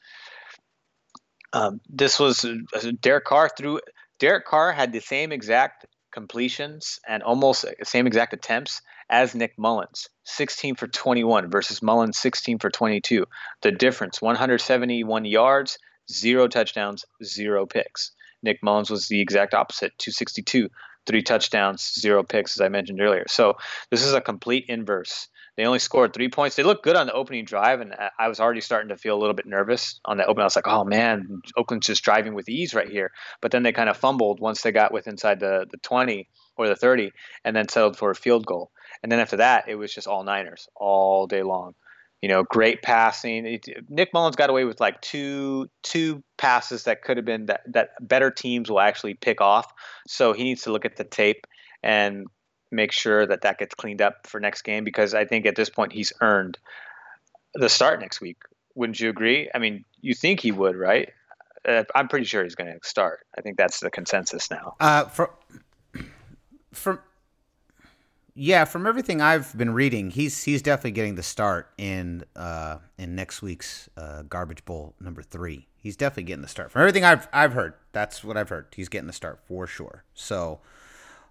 Um, 1.52 1.80
this 1.88 2.20
was 2.20 2.44
uh, 2.44 2.92
Derek 3.00 3.24
Carr 3.24 3.50
threw 3.56 3.80
Derek 4.18 4.46
Carr 4.46 4.72
had 4.72 4.92
the 4.92 5.00
same 5.00 5.30
exact 5.30 5.86
completions 6.12 6.98
and 7.06 7.22
almost 7.22 7.62
the 7.62 7.84
same 7.84 8.06
exact 8.06 8.32
attempts 8.32 8.82
as 9.08 9.34
Nick 9.34 9.56
Mullens, 9.56 10.08
16 10.24 10.74
for 10.74 10.88
21 10.88 11.50
versus 11.50 11.80
Mullens 11.80 12.18
16 12.18 12.58
for 12.58 12.70
22. 12.70 13.24
The 13.62 13.70
difference 13.70 14.20
171 14.20 15.24
yards, 15.24 15.78
zero 16.10 16.48
touchdowns, 16.48 17.04
zero 17.22 17.66
picks. 17.66 18.10
Nick 18.42 18.62
Mullens 18.62 18.90
was 18.90 19.08
the 19.08 19.20
exact 19.20 19.54
opposite, 19.54 19.92
262, 19.98 20.68
three 21.08 21.22
touchdowns, 21.22 21.94
zero 21.98 22.22
picks, 22.22 22.56
as 22.56 22.60
I 22.60 22.68
mentioned 22.68 23.00
earlier. 23.00 23.24
So 23.26 23.54
this 23.90 24.04
is 24.04 24.12
a 24.12 24.20
complete 24.20 24.66
inverse. 24.68 25.28
They 25.56 25.64
only 25.64 25.80
scored 25.80 26.12
three 26.14 26.28
points. 26.28 26.54
They 26.54 26.62
looked 26.62 26.84
good 26.84 26.94
on 26.94 27.08
the 27.08 27.12
opening 27.12 27.44
drive, 27.44 27.80
and 27.80 27.92
I 28.16 28.28
was 28.28 28.38
already 28.38 28.60
starting 28.60 28.90
to 28.90 28.96
feel 28.96 29.16
a 29.16 29.18
little 29.18 29.34
bit 29.34 29.46
nervous 29.46 29.98
on 30.04 30.18
that 30.18 30.28
open. 30.28 30.42
I 30.42 30.44
was 30.44 30.54
like, 30.54 30.68
"Oh 30.68 30.84
man, 30.84 31.42
Oakland's 31.56 31.88
just 31.88 32.04
driving 32.04 32.34
with 32.34 32.48
ease 32.48 32.74
right 32.74 32.88
here." 32.88 33.10
But 33.40 33.50
then 33.50 33.64
they 33.64 33.72
kind 33.72 33.88
of 33.88 33.96
fumbled 33.96 34.38
once 34.38 34.62
they 34.62 34.70
got 34.70 34.92
with 34.92 35.08
inside 35.08 35.40
the 35.40 35.66
the 35.68 35.78
20 35.78 36.28
or 36.56 36.68
the 36.68 36.76
30, 36.76 37.10
and 37.44 37.56
then 37.56 37.68
settled 37.68 37.96
for 37.96 38.12
a 38.12 38.14
field 38.14 38.46
goal. 38.46 38.70
And 39.02 39.10
then 39.10 39.18
after 39.18 39.38
that, 39.38 39.68
it 39.68 39.74
was 39.74 39.92
just 39.92 40.06
all 40.06 40.22
Niners 40.22 40.68
all 40.76 41.26
day 41.26 41.42
long. 41.42 41.74
You 42.22 42.28
know, 42.28 42.42
great 42.42 42.82
passing. 42.82 43.46
It, 43.46 43.68
Nick 43.88 44.12
Mullens 44.12 44.36
got 44.36 44.50
away 44.50 44.64
with 44.64 44.80
like 44.80 45.00
two 45.00 45.70
two 45.82 46.22
passes 46.36 46.84
that 46.84 47.02
could 47.02 47.16
have 47.16 47.26
been 47.26 47.46
that 47.46 47.60
that 47.72 47.90
better 48.00 48.30
teams 48.30 48.70
will 48.70 48.80
actually 48.80 49.14
pick 49.14 49.40
off. 49.40 49.72
So 50.06 50.32
he 50.32 50.44
needs 50.44 50.62
to 50.62 50.72
look 50.72 50.84
at 50.84 50.96
the 50.96 51.04
tape 51.04 51.46
and 51.82 52.26
make 52.70 52.92
sure 52.92 53.26
that 53.26 53.42
that 53.42 53.58
gets 53.58 53.74
cleaned 53.74 54.02
up 54.02 54.26
for 54.26 54.40
next 54.40 54.62
game 54.62 54.84
because 54.84 55.14
I 55.14 55.24
think 55.24 55.46
at 55.46 55.56
this 55.56 55.70
point 55.70 55.92
he's 55.92 56.12
earned 56.20 56.58
the 57.54 57.68
start 57.68 58.00
next 58.00 58.20
week. 58.20 58.38
Wouldn't 58.74 59.00
you 59.00 59.08
agree? 59.08 59.50
I 59.54 59.58
mean, 59.58 59.84
you 60.00 60.14
think 60.14 60.40
he 60.40 60.52
would, 60.52 60.76
right? 60.76 61.10
Uh, 61.66 61.84
I'm 61.94 62.08
pretty 62.08 62.26
sure 62.26 62.44
he's 62.44 62.54
going 62.54 62.72
to 62.72 62.86
start. 62.86 63.26
I 63.36 63.40
think 63.40 63.56
that's 63.56 63.80
the 63.80 63.90
consensus 63.90 64.50
now. 64.50 64.76
Uh, 64.78 65.04
for, 65.04 65.30
from 66.72 67.00
yeah, 68.40 68.64
from 68.64 68.86
everything 68.86 69.20
I've 69.20 69.56
been 69.58 69.74
reading, 69.74 70.10
he's 70.10 70.44
he's 70.44 70.62
definitely 70.62 70.92
getting 70.92 71.16
the 71.16 71.24
start 71.24 71.70
in 71.76 72.24
uh, 72.36 72.78
in 72.96 73.16
next 73.16 73.42
week's 73.42 73.88
uh, 73.96 74.22
Garbage 74.22 74.64
Bowl 74.64 74.94
number 75.00 75.22
three. 75.22 75.66
He's 75.76 75.96
definitely 75.96 76.24
getting 76.24 76.42
the 76.42 76.48
start. 76.48 76.70
From 76.70 76.82
everything 76.82 77.04
I've 77.04 77.26
I've 77.32 77.52
heard, 77.52 77.74
that's 77.90 78.22
what 78.22 78.36
I've 78.36 78.48
heard. 78.48 78.66
He's 78.76 78.88
getting 78.88 79.08
the 79.08 79.12
start 79.12 79.40
for 79.48 79.66
sure. 79.66 80.04
So 80.14 80.60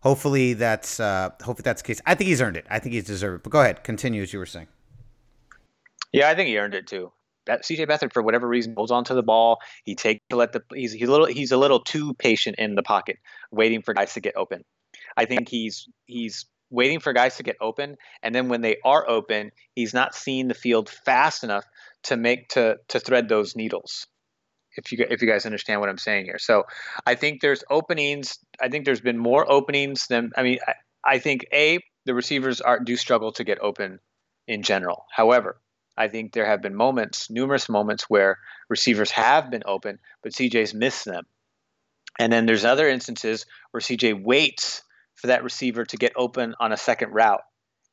hopefully 0.01 0.53
that's 0.53 0.99
uh, 0.99 1.29
hopefully 1.41 1.63
that's 1.63 1.81
the 1.81 1.87
case. 1.87 2.01
I 2.05 2.13
think 2.13 2.27
he's 2.27 2.41
earned 2.41 2.57
it. 2.57 2.65
I 2.69 2.79
think 2.79 2.93
he's 2.93 3.05
deserved 3.05 3.39
it. 3.39 3.43
But 3.43 3.51
go 3.51 3.61
ahead, 3.61 3.85
continue 3.85 4.21
as 4.21 4.33
you 4.33 4.39
were 4.39 4.45
saying. 4.45 4.67
Yeah, 6.11 6.29
I 6.29 6.35
think 6.35 6.49
he 6.49 6.57
earned 6.57 6.73
it 6.73 6.87
too. 6.87 7.13
CJ 7.47 7.87
Beathard, 7.87 8.11
for 8.11 8.21
whatever 8.21 8.49
reason, 8.49 8.73
holds 8.75 8.91
onto 8.91 9.15
the 9.15 9.23
ball. 9.23 9.59
He 9.85 9.95
takes 9.95 10.19
to 10.29 10.35
let 10.35 10.51
the 10.51 10.61
he's 10.73 10.91
he's 10.91 11.07
a 11.07 11.11
little 11.11 11.27
he's 11.27 11.53
a 11.53 11.57
little 11.57 11.79
too 11.79 12.13
patient 12.15 12.57
in 12.57 12.75
the 12.75 12.83
pocket, 12.83 13.17
waiting 13.49 13.81
for 13.81 13.93
guys 13.93 14.13
to 14.15 14.19
get 14.19 14.35
open. 14.35 14.65
I 15.15 15.23
think 15.23 15.47
he's 15.47 15.87
he's 16.05 16.45
waiting 16.69 16.99
for 16.99 17.13
guys 17.13 17.37
to 17.37 17.43
get 17.43 17.55
open, 17.61 17.97
and 18.21 18.33
then 18.33 18.49
when 18.49 18.61
they 18.61 18.77
are 18.83 19.07
open, 19.09 19.51
he's 19.73 19.93
not 19.93 20.15
seeing 20.15 20.47
the 20.47 20.53
field 20.53 20.89
fast 20.89 21.43
enough 21.43 21.65
to 22.03 22.17
make 22.17 22.49
to 22.49 22.77
to 22.89 22.99
thread 22.99 23.29
those 23.29 23.55
needles 23.55 24.07
if 24.77 24.91
you 24.91 25.05
if 25.09 25.21
you 25.21 25.27
guys 25.27 25.45
understand 25.45 25.81
what 25.81 25.89
I'm 25.89 25.97
saying 25.97 26.25
here. 26.25 26.39
So 26.39 26.63
I 27.05 27.15
think 27.15 27.41
there's 27.41 27.63
openings. 27.69 28.39
I 28.61 28.69
think 28.69 28.85
there's 28.85 29.01
been 29.01 29.17
more 29.17 29.49
openings 29.49 30.07
than 30.07 30.31
I 30.37 30.43
mean. 30.43 30.59
I, 30.65 30.73
I 31.03 31.19
think 31.19 31.45
a 31.53 31.79
the 32.05 32.13
receivers 32.13 32.61
are 32.61 32.79
do 32.79 32.95
struggle 32.95 33.31
to 33.33 33.43
get 33.43 33.59
open 33.59 33.99
in 34.47 34.63
general. 34.63 35.05
However, 35.11 35.59
I 35.97 36.07
think 36.07 36.31
there 36.31 36.45
have 36.45 36.61
been 36.61 36.75
moments, 36.75 37.29
numerous 37.29 37.67
moments 37.67 38.05
where 38.07 38.37
receivers 38.69 39.11
have 39.11 39.49
been 39.49 39.63
open, 39.65 39.99
but 40.21 40.31
CJ's 40.31 40.73
missed 40.73 41.05
them. 41.05 41.25
And 42.19 42.31
then 42.31 42.45
there's 42.45 42.65
other 42.65 42.87
instances 42.87 43.45
where 43.71 43.81
CJ 43.81 44.23
waits 44.23 44.83
for 45.17 45.27
that 45.27 45.43
receiver 45.43 45.83
to 45.85 45.97
get 45.97 46.13
open 46.15 46.55
on 46.59 46.71
a 46.71 46.77
second 46.77 47.11
route. 47.11 47.43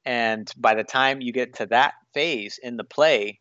And 0.05 0.51
by 0.57 0.75
the 0.75 0.85
time 0.85 1.21
you 1.21 1.33
get 1.33 1.55
to 1.55 1.67
that 1.67 1.95
phase 2.13 2.59
in 2.63 2.77
the 2.77 2.85
play, 2.85 3.41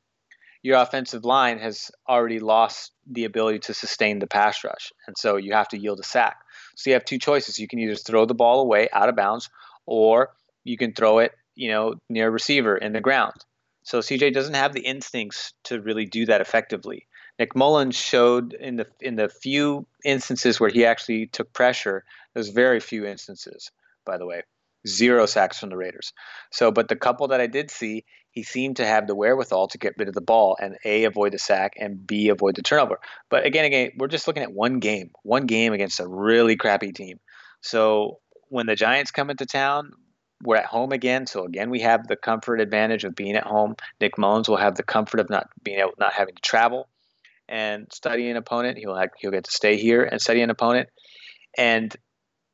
your 0.64 0.82
offensive 0.82 1.26
line 1.26 1.60
has 1.60 1.92
already 2.08 2.40
lost 2.40 2.94
the 3.06 3.26
ability 3.26 3.60
to 3.60 3.74
sustain 3.74 4.20
the 4.20 4.28
pass 4.28 4.64
rush. 4.64 4.94
And 5.08 5.18
so 5.18 5.36
you 5.36 5.54
have 5.54 5.68
to 5.70 5.78
yield 5.78 6.00
a 6.00 6.04
sack. 6.04 6.38
So 6.76 6.90
you 6.90 6.94
have 6.94 7.06
two 7.06 7.20
choices. 7.20 7.60
You 7.60 7.68
can 7.68 7.80
either 7.80 7.96
throw 7.96 8.26
the 8.26 8.34
ball 8.34 8.62
away 8.62 8.88
out 8.94 9.10
of 9.10 9.16
bounds 9.16 9.50
or 9.86 10.34
you 10.64 10.78
can 10.78 10.94
throw 10.94 11.20
it, 11.20 11.34
you 11.56 11.70
know, 11.70 11.96
near 12.10 12.30
a 12.30 12.32
receiver 12.32 12.78
in 12.78 12.94
the 12.94 13.02
ground. 13.02 13.36
So 13.84 14.00
CJ 14.00 14.34
doesn't 14.34 14.54
have 14.54 14.72
the 14.72 14.86
instincts 14.86 15.54
to 15.66 15.82
really 15.82 16.06
do 16.06 16.26
that 16.28 16.40
effectively. 16.40 17.08
Nick 17.38 17.56
Mullens 17.56 17.96
showed 17.96 18.54
in 18.54 18.78
the 18.78 18.88
in 19.02 19.16
the 19.16 19.28
few 19.28 19.86
instances 20.06 20.60
where 20.60 20.70
he 20.70 20.86
actually 20.86 21.28
took 21.28 21.52
pressure, 21.52 22.06
there's 22.34 22.50
very 22.50 22.80
few 22.80 23.06
instances, 23.06 23.72
by 24.06 24.18
the 24.18 24.26
way. 24.26 24.44
Zero 24.86 25.26
sacks 25.26 25.60
from 25.60 25.70
the 25.70 25.78
Raiders. 25.78 26.12
So, 26.52 26.72
but 26.72 26.90
the 26.90 26.96
couple 26.96 27.30
that 27.30 27.40
I 27.40 27.48
did 27.48 27.72
see, 27.72 28.04
he 28.32 28.44
seemed 28.44 28.78
to 28.78 28.86
have 28.86 29.08
the 29.08 29.16
wherewithal 29.16 29.70
to 29.70 29.78
get 29.78 29.94
rid 29.98 30.10
of 30.10 30.14
the 30.14 30.22
ball 30.22 30.58
and 30.60 30.76
a 30.84 31.06
avoid 31.06 31.32
the 31.32 31.40
sack 31.40 31.74
and 31.80 32.06
b 32.06 32.30
avoid 32.30 32.56
the 32.56 32.64
turnover. 32.64 33.00
But 33.30 33.46
again, 33.46 33.64
again, 33.64 33.92
we're 33.98 34.08
just 34.08 34.28
looking 34.28 34.44
at 34.44 34.52
one 34.52 34.80
game, 34.80 35.12
one 35.24 35.46
game 35.46 35.72
against 35.72 36.00
a 36.00 36.08
really 36.08 36.58
crappy 36.58 36.92
team. 36.92 37.20
So 37.62 38.20
when 38.50 38.66
the 38.66 38.76
Giants 38.76 39.12
come 39.12 39.30
into 39.30 39.46
town, 39.46 39.92
we're 40.44 40.58
at 40.58 40.66
home 40.66 40.92
again. 40.92 41.26
So 41.28 41.46
again, 41.46 41.70
we 41.70 41.80
have 41.80 42.08
the 42.08 42.16
comfort 42.18 42.60
advantage 42.60 43.06
of 43.06 43.16
being 43.16 43.36
at 43.36 43.46
home. 43.46 43.76
Nick 44.02 44.18
Mullens 44.18 44.50
will 44.50 44.58
have 44.58 44.76
the 44.76 44.84
comfort 44.84 45.20
of 45.20 45.30
not 45.30 45.48
being 45.64 45.80
able, 45.80 45.94
not 45.98 46.14
having 46.14 46.36
to 46.36 46.42
travel 46.42 46.90
and 47.48 47.92
study 47.94 48.30
an 48.30 48.38
opponent. 48.38 48.78
He'll 48.78 48.96
have, 48.96 49.10
he'll 49.18 49.32
get 49.32 49.46
to 49.46 49.52
stay 49.52 49.78
here 49.78 50.04
and 50.04 50.22
study 50.22 50.42
an 50.42 50.50
opponent. 50.50 50.90
And 51.58 51.96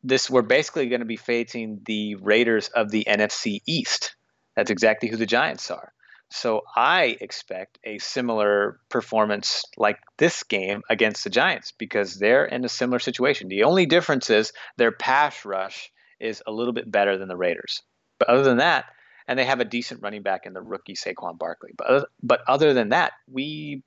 this 0.04 0.30
we're 0.30 0.42
basically 0.42 0.88
going 0.88 1.02
to 1.02 1.06
be 1.06 1.18
facing 1.18 1.82
the 1.86 2.16
Raiders 2.16 2.70
of 2.70 2.90
the 2.90 3.06
NFC 3.08 3.62
East. 3.68 4.16
That's 4.56 4.72
exactly 4.72 5.10
who 5.10 5.18
the 5.18 5.26
Giants 5.26 5.72
are. 5.72 5.92
So 6.32 6.62
I 6.76 7.18
expect 7.20 7.80
a 7.84 7.98
similar 7.98 8.80
performance 8.90 9.66
like 9.78 9.98
this 10.18 10.44
game 10.44 10.84
against 10.90 11.24
the 11.24 11.32
Giants 11.32 11.72
because 11.72 12.16
they're 12.16 12.46
in 12.46 12.64
a 12.64 12.70
similar 12.70 13.00
situation. 13.00 13.48
The 13.48 13.64
only 13.64 13.88
difference 13.88 14.30
is 14.30 14.54
their 14.78 14.92
pass 14.92 15.44
rush 15.44 15.92
is 16.20 16.44
a 16.46 16.52
little 16.52 16.74
bit 16.74 16.90
better 16.90 17.18
than 17.18 17.28
the 17.28 17.38
Raiders. 17.38 17.82
But 18.20 18.30
other 18.30 18.44
than 18.44 18.58
that, 18.58 18.86
and 19.28 19.40
they 19.40 19.46
have 19.46 19.60
a 19.60 19.66
decent 19.66 20.02
running 20.02 20.22
back 20.22 20.46
in 20.46 20.54
the 20.54 20.62
rookie 20.62 20.96
Saquon 20.96 21.38
Barkley. 21.38 21.72
But 21.78 22.10
but 22.22 22.42
other 22.48 22.74
than 22.74 22.90
that, 22.90 23.14
we 23.32 23.84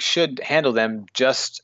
should 0.00 0.40
handle 0.40 0.72
them 0.72 1.06
just 1.12 1.62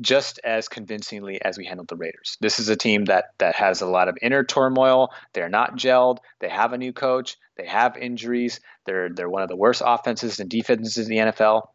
just 0.00 0.40
as 0.44 0.68
convincingly 0.68 1.42
as 1.42 1.58
we 1.58 1.66
handled 1.66 1.88
the 1.88 1.96
Raiders. 1.96 2.36
This 2.40 2.58
is 2.58 2.68
a 2.68 2.76
team 2.76 3.06
that 3.06 3.34
that 3.38 3.54
has 3.56 3.80
a 3.80 3.86
lot 3.86 4.08
of 4.08 4.16
inner 4.22 4.44
turmoil. 4.44 5.10
They're 5.32 5.48
not 5.48 5.76
gelled. 5.76 6.18
They 6.40 6.48
have 6.48 6.72
a 6.72 6.78
new 6.78 6.92
coach. 6.92 7.36
They 7.56 7.66
have 7.66 7.96
injuries. 7.96 8.60
They're 8.86 9.10
they're 9.10 9.28
one 9.28 9.42
of 9.42 9.48
the 9.48 9.56
worst 9.56 9.82
offenses 9.84 10.40
and 10.40 10.48
defenses 10.48 10.98
in 10.98 11.08
the 11.08 11.32
NFL. 11.32 11.68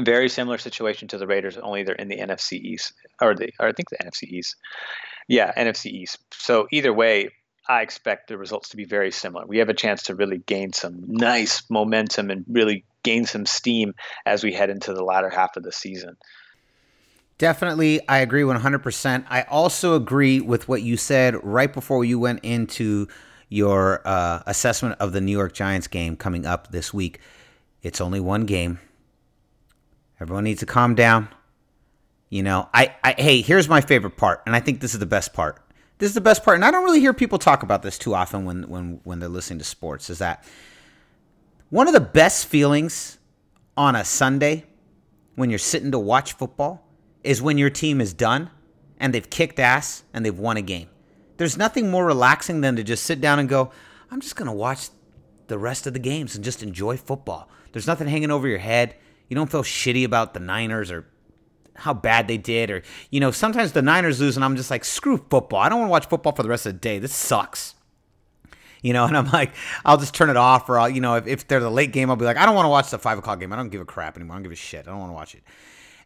Very 0.00 0.28
similar 0.28 0.58
situation 0.58 1.08
to 1.08 1.18
the 1.18 1.26
Raiders, 1.26 1.58
only 1.58 1.82
they're 1.82 1.94
in 1.94 2.08
the 2.08 2.18
NFC 2.18 2.52
East, 2.52 2.92
or 3.20 3.34
the 3.34 3.50
or 3.58 3.68
I 3.68 3.72
think 3.72 3.90
the 3.90 3.98
NFC 3.98 4.24
East. 4.24 4.56
Yeah, 5.28 5.52
NFC 5.52 5.86
East. 5.86 6.18
So 6.32 6.68
either 6.70 6.92
way, 6.92 7.30
I 7.68 7.82
expect 7.82 8.28
the 8.28 8.38
results 8.38 8.70
to 8.70 8.76
be 8.76 8.84
very 8.84 9.10
similar. 9.10 9.46
We 9.46 9.58
have 9.58 9.68
a 9.68 9.74
chance 9.74 10.04
to 10.04 10.14
really 10.14 10.38
gain 10.38 10.72
some 10.72 11.04
nice 11.06 11.62
momentum 11.68 12.30
and 12.30 12.44
really 12.48 12.84
gain 13.02 13.26
some 13.26 13.46
steam 13.46 13.94
as 14.26 14.42
we 14.42 14.52
head 14.52 14.70
into 14.70 14.92
the 14.92 15.04
latter 15.04 15.28
half 15.28 15.56
of 15.56 15.62
the 15.62 15.72
season. 15.72 16.16
Definitely, 17.40 18.06
I 18.06 18.18
agree 18.18 18.42
100%. 18.42 19.24
I 19.30 19.42
also 19.44 19.94
agree 19.94 20.42
with 20.42 20.68
what 20.68 20.82
you 20.82 20.98
said 20.98 21.42
right 21.42 21.72
before 21.72 22.04
you 22.04 22.18
went 22.18 22.40
into 22.42 23.08
your 23.48 24.06
uh, 24.06 24.42
assessment 24.44 24.96
of 25.00 25.12
the 25.12 25.22
New 25.22 25.32
York 25.32 25.54
Giants 25.54 25.86
game 25.86 26.16
coming 26.16 26.44
up 26.44 26.70
this 26.70 26.92
week. 26.92 27.18
It's 27.82 27.98
only 27.98 28.20
one 28.20 28.44
game. 28.44 28.78
Everyone 30.20 30.44
needs 30.44 30.60
to 30.60 30.66
calm 30.66 30.94
down. 30.94 31.30
You 32.28 32.42
know, 32.42 32.68
I, 32.74 32.94
I 33.02 33.14
hey, 33.16 33.40
here's 33.40 33.70
my 33.70 33.80
favorite 33.80 34.18
part, 34.18 34.42
and 34.44 34.54
I 34.54 34.60
think 34.60 34.82
this 34.82 34.92
is 34.92 35.00
the 35.00 35.06
best 35.06 35.32
part. 35.32 35.62
This 35.96 36.10
is 36.10 36.14
the 36.14 36.20
best 36.20 36.44
part, 36.44 36.56
and 36.56 36.64
I 36.64 36.70
don't 36.70 36.84
really 36.84 37.00
hear 37.00 37.14
people 37.14 37.38
talk 37.38 37.62
about 37.62 37.80
this 37.80 37.96
too 37.96 38.14
often 38.14 38.44
when 38.44 38.64
when 38.64 39.00
when 39.04 39.18
they're 39.18 39.30
listening 39.30 39.60
to 39.60 39.64
sports. 39.64 40.10
Is 40.10 40.18
that 40.18 40.44
one 41.70 41.88
of 41.88 41.94
the 41.94 42.00
best 42.00 42.48
feelings 42.48 43.16
on 43.78 43.96
a 43.96 44.04
Sunday 44.04 44.66
when 45.36 45.48
you're 45.48 45.58
sitting 45.58 45.90
to 45.92 45.98
watch 45.98 46.34
football? 46.34 46.86
Is 47.22 47.42
when 47.42 47.58
your 47.58 47.70
team 47.70 48.00
is 48.00 48.12
done 48.12 48.50
and 48.98 49.14
they've 49.14 49.28
kicked 49.28 49.58
ass 49.58 50.04
and 50.12 50.24
they've 50.24 50.38
won 50.38 50.56
a 50.56 50.62
game. 50.62 50.88
There's 51.36 51.56
nothing 51.56 51.90
more 51.90 52.04
relaxing 52.04 52.60
than 52.60 52.76
to 52.76 52.84
just 52.84 53.04
sit 53.04 53.20
down 53.20 53.38
and 53.38 53.48
go, 53.48 53.72
I'm 54.10 54.20
just 54.20 54.36
going 54.36 54.46
to 54.46 54.52
watch 54.52 54.88
the 55.46 55.58
rest 55.58 55.86
of 55.86 55.92
the 55.92 55.98
games 55.98 56.34
and 56.34 56.44
just 56.44 56.62
enjoy 56.62 56.96
football. 56.96 57.48
There's 57.72 57.86
nothing 57.86 58.08
hanging 58.08 58.30
over 58.30 58.46
your 58.46 58.58
head. 58.58 58.96
You 59.28 59.36
don't 59.36 59.50
feel 59.50 59.62
shitty 59.62 60.04
about 60.04 60.34
the 60.34 60.40
Niners 60.40 60.90
or 60.90 61.06
how 61.76 61.94
bad 61.94 62.28
they 62.28 62.36
did 62.36 62.70
or 62.70 62.82
you 63.10 63.20
know, 63.20 63.30
sometimes 63.30 63.72
the 63.72 63.80
Niners 63.80 64.20
lose 64.20 64.36
and 64.36 64.44
I'm 64.44 64.56
just 64.56 64.70
like, 64.70 64.84
screw 64.84 65.16
football. 65.30 65.60
I 65.60 65.68
don't 65.68 65.78
want 65.78 65.88
to 65.88 65.92
watch 65.92 66.06
football 66.06 66.34
for 66.34 66.42
the 66.42 66.48
rest 66.48 66.66
of 66.66 66.74
the 66.74 66.78
day. 66.78 66.98
This 66.98 67.14
sucks. 67.14 67.74
You 68.82 68.92
know, 68.94 69.04
and 69.04 69.16
I'm 69.16 69.30
like, 69.30 69.52
I'll 69.84 69.98
just 69.98 70.14
turn 70.14 70.30
it 70.30 70.38
off, 70.38 70.68
or 70.70 70.78
I'll, 70.78 70.88
you 70.88 71.02
know, 71.02 71.16
if, 71.16 71.26
if 71.26 71.46
they're 71.46 71.60
the 71.60 71.70
late 71.70 71.92
game, 71.92 72.08
I'll 72.08 72.16
be 72.16 72.24
like, 72.24 72.38
I 72.38 72.46
don't 72.46 72.54
want 72.54 72.64
to 72.64 72.70
watch 72.70 72.90
the 72.90 72.98
five 72.98 73.18
o'clock 73.18 73.38
game. 73.38 73.52
I 73.52 73.56
don't 73.56 73.68
give 73.68 73.82
a 73.82 73.84
crap 73.84 74.16
anymore. 74.16 74.34
I 74.34 74.38
don't 74.38 74.44
give 74.44 74.52
a 74.52 74.56
shit. 74.56 74.88
I 74.88 74.90
don't 74.90 75.00
want 75.00 75.10
to 75.10 75.14
watch 75.14 75.34
it. 75.34 75.42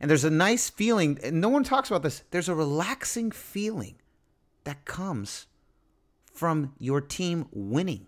And 0.00 0.10
there's 0.10 0.24
a 0.24 0.30
nice 0.30 0.70
feeling, 0.70 1.18
and 1.22 1.40
no 1.40 1.48
one 1.48 1.64
talks 1.64 1.90
about 1.90 2.02
this. 2.02 2.22
There's 2.30 2.48
a 2.48 2.54
relaxing 2.54 3.30
feeling 3.30 3.96
that 4.64 4.84
comes 4.84 5.46
from 6.32 6.74
your 6.78 7.00
team 7.00 7.46
winning. 7.52 8.06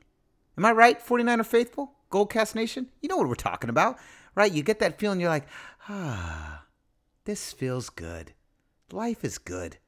Am 0.59 0.65
I 0.65 0.73
right, 0.73 1.05
49er 1.05 1.47
faithful? 1.47 1.93
Goldcast 2.11 2.55
Nation? 2.55 2.89
You 3.01 3.09
know 3.09 3.17
what 3.17 3.29
we're 3.29 3.35
talking 3.35 3.71
about, 3.71 3.99
right? 4.35 4.53
You 4.53 4.63
get 4.63 4.81
that 4.81 4.99
feeling, 4.99 5.21
you're 5.21 5.29
like, 5.29 5.47
ah, 5.89 6.65
this 7.25 7.53
feels 7.53 7.91
good. 7.91 8.33
Life 8.91 9.25
is 9.25 9.39
good. 9.39 9.79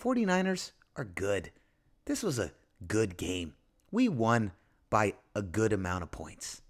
49ers 0.00 0.72
are 0.96 1.04
good. 1.04 1.50
This 2.04 2.22
was 2.22 2.38
a 2.38 2.52
good 2.86 3.16
game. 3.16 3.54
We 3.90 4.08
won 4.08 4.52
by 4.88 5.14
a 5.34 5.42
good 5.42 5.72
amount 5.72 6.02
of 6.02 6.10
points. 6.10 6.62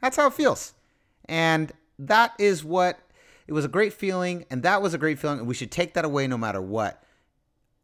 That's 0.00 0.16
how 0.16 0.26
it 0.26 0.34
feels. 0.34 0.74
And 1.24 1.72
that 1.98 2.32
is 2.38 2.64
what 2.64 2.98
it 3.48 3.52
was 3.52 3.64
a 3.64 3.68
great 3.68 3.92
feeling, 3.92 4.44
and 4.50 4.62
that 4.62 4.82
was 4.82 4.94
a 4.94 4.98
great 4.98 5.18
feeling, 5.18 5.40
and 5.40 5.48
we 5.48 5.54
should 5.54 5.72
take 5.72 5.94
that 5.94 6.04
away 6.04 6.26
no 6.26 6.38
matter 6.38 6.60
what. 6.60 7.02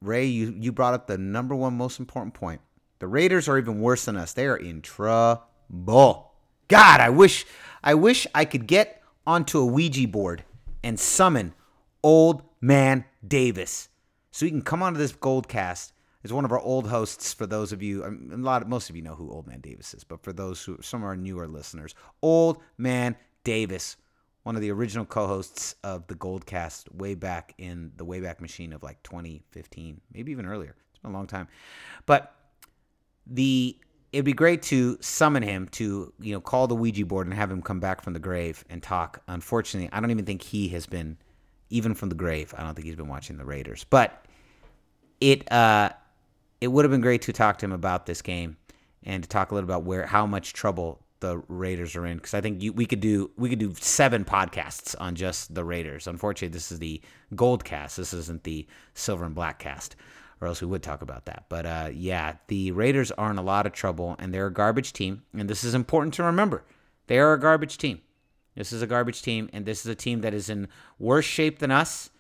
Ray, 0.01 0.27
you, 0.27 0.55
you 0.57 0.71
brought 0.71 0.95
up 0.95 1.07
the 1.07 1.19
number 1.19 1.55
one 1.55 1.77
most 1.77 1.99
important 1.99 2.35
point. 2.35 2.61
The 2.99 3.09
Raiders 3.09 3.49
are 3.49 3.59
even 3.59 3.81
worse 3.81 4.05
than 4.05 4.17
us. 4.17 4.35
They 4.35 4.47
are 4.47 4.57
in 4.57 4.83
trouble. 4.83 6.33
God, 6.69 7.01
I 7.01 7.11
wish 7.11 7.47
I 7.83 7.95
wish 7.95 8.27
I 8.35 8.45
could 8.45 8.67
get 8.67 9.03
onto 9.27 9.59
a 9.59 9.67
Ouija 9.67 10.07
board 10.07 10.45
and 10.83 11.01
summon 11.01 11.55
old 12.03 12.43
man 12.61 13.05
Davis 13.27 13.89
so 14.31 14.45
he 14.45 14.51
can 14.51 14.63
come 14.63 14.83
onto 14.83 14.99
this 14.99 15.13
gold 15.13 15.49
cast 15.49 15.93
is 16.25 16.33
one 16.33 16.45
of 16.45 16.53
our 16.53 16.61
old 16.61 16.89
hosts 16.89 17.33
for 17.33 17.47
those 17.47 17.73
of 17.73 17.83
you 17.83 18.05
um, 18.05 18.31
a 18.33 18.37
lot 18.37 18.63
of 18.63 18.69
most 18.69 18.91
of 18.91 18.97
you 18.97 19.03
know 19.03 19.15
who 19.15 19.31
old 19.31 19.47
man 19.47 19.61
davis 19.61 19.95
is 19.95 20.03
but 20.03 20.23
for 20.23 20.33
those 20.33 20.63
who 20.65 20.77
some 20.83 21.03
of 21.03 21.07
our 21.07 21.17
newer 21.17 21.47
listeners 21.47 21.95
old 22.23 22.61
man 22.77 23.15
davis 23.45 23.97
one 24.45 24.55
of 24.55 24.63
the 24.63 24.71
original 24.71 25.05
co-hosts 25.05 25.75
of 25.83 26.07
the 26.07 26.15
Goldcast 26.15 26.95
way 26.95 27.15
back 27.15 27.55
in 27.59 27.93
the 27.97 28.05
Wayback 28.05 28.41
Machine 28.41 28.73
of 28.73 28.83
like 28.83 29.03
2015, 29.03 30.01
maybe 30.13 30.33
even 30.33 30.47
earlier. 30.47 30.77
It's 30.91 30.99
been 31.01 31.11
a 31.11 31.15
long 31.15 31.27
time, 31.27 31.49
but 32.07 32.35
the 33.27 33.77
it'd 34.13 34.25
be 34.25 34.33
great 34.33 34.63
to 34.63 34.97
summon 35.01 35.43
him 35.43 35.67
to 35.69 36.13
you 36.21 36.33
know 36.33 36.41
call 36.41 36.67
the 36.67 36.75
Ouija 36.75 37.05
board 37.05 37.27
and 37.27 37.35
have 37.35 37.51
him 37.51 37.63
come 37.63 37.81
back 37.81 38.03
from 38.03 38.13
the 38.13 38.21
grave 38.21 38.65
and 38.71 38.83
talk. 38.83 39.23
Unfortunately, 39.27 39.89
I 39.93 40.01
don't 40.01 40.11
even 40.11 40.27
think 40.27 40.43
he 40.43 40.69
has 40.69 40.87
been 40.87 41.17
even 41.71 41.95
from 41.95 42.11
the 42.11 42.15
grave. 42.15 42.55
I 42.57 42.63
don't 42.63 42.75
think 42.75 42.87
he's 42.87 42.97
been 42.97 43.09
watching 43.09 43.39
the 43.39 43.45
Raiders, 43.45 43.85
but 43.85 44.27
it 45.21 45.51
uh 45.51 45.91
it 46.61 46.69
would 46.69 46.85
have 46.85 46.93
been 46.93 47.01
great 47.01 47.23
to 47.23 47.33
talk 47.33 47.59
to 47.59 47.67
him 47.67 47.73
about 47.73 48.07
this 48.07 48.21
game 48.21 48.59
and 49.03 49.23
to 49.23 49.29
talk 49.29 49.51
a 49.51 49.55
little 49.55 49.69
about 49.69 49.85
where 49.85 50.07
how 50.07 50.27
much 50.27 50.53
trouble 50.53 51.04
the 51.25 51.43
Raiders 51.49 51.97
are 51.97 52.05
in 52.05 52.19
because 52.19 52.35
I 52.35 52.43
think 52.43 52.63
you, 52.63 52.73
we 52.75 52.85
could 52.85 53.01
do 53.01 53.31
we 53.39 53.49
could 53.49 53.59
do 53.59 53.73
seven 53.75 54.27
podcasts 54.27 54.95
on 55.01 55.15
just 55.15 55.55
the 55.55 55.65
Raiders. 55.65 56.07
Unfortunately, 56.07 56.53
this 56.53 56.71
is 56.71 56.79
the 56.79 57.01
gold 57.35 57.65
cast. 57.65 57.97
This 57.97 58.13
isn't 58.13 58.45
the 58.45 58.67
silver 58.93 59.25
and 59.25 59.35
black 59.35 59.59
cast, 59.59 59.97
or 60.41 60.49
else 60.49 60.61
we 60.61 60.67
would 60.67 60.83
talk 60.83 61.01
about 61.01 61.25
that. 61.25 61.47
But 61.49 61.65
uh, 61.65 61.89
yeah, 61.95 62.35
the 62.49 62.73
Raiders 62.73 63.11
are 63.13 63.31
in 63.31 63.39
a 63.39 63.43
lot 63.43 63.65
of 63.67 63.73
trouble, 63.73 64.17
and 64.19 64.35
they're 64.35 64.49
a 64.49 64.53
garbage 64.53 64.93
team. 64.93 65.23
And 65.33 65.49
this 65.49 65.65
is 65.65 65.75
important 65.75 66.13
to 66.15 66.25
remember: 66.25 66.63
they 67.07 67.19
are 67.19 67.33
a 67.33 67.41
garbage 67.41 67.79
team. 67.79 68.03
This 68.55 68.71
is 68.71 68.83
a 68.83 68.87
garbage 68.87 69.23
team, 69.23 69.49
and 69.55 69.65
this 69.65 69.81
is 69.81 69.87
a 69.87 69.95
team 69.95 70.21
that 70.21 70.35
is 70.35 70.51
in 70.51 70.69
worse 70.99 71.25
shape 71.25 71.59
than 71.59 71.71
us. 71.71 72.11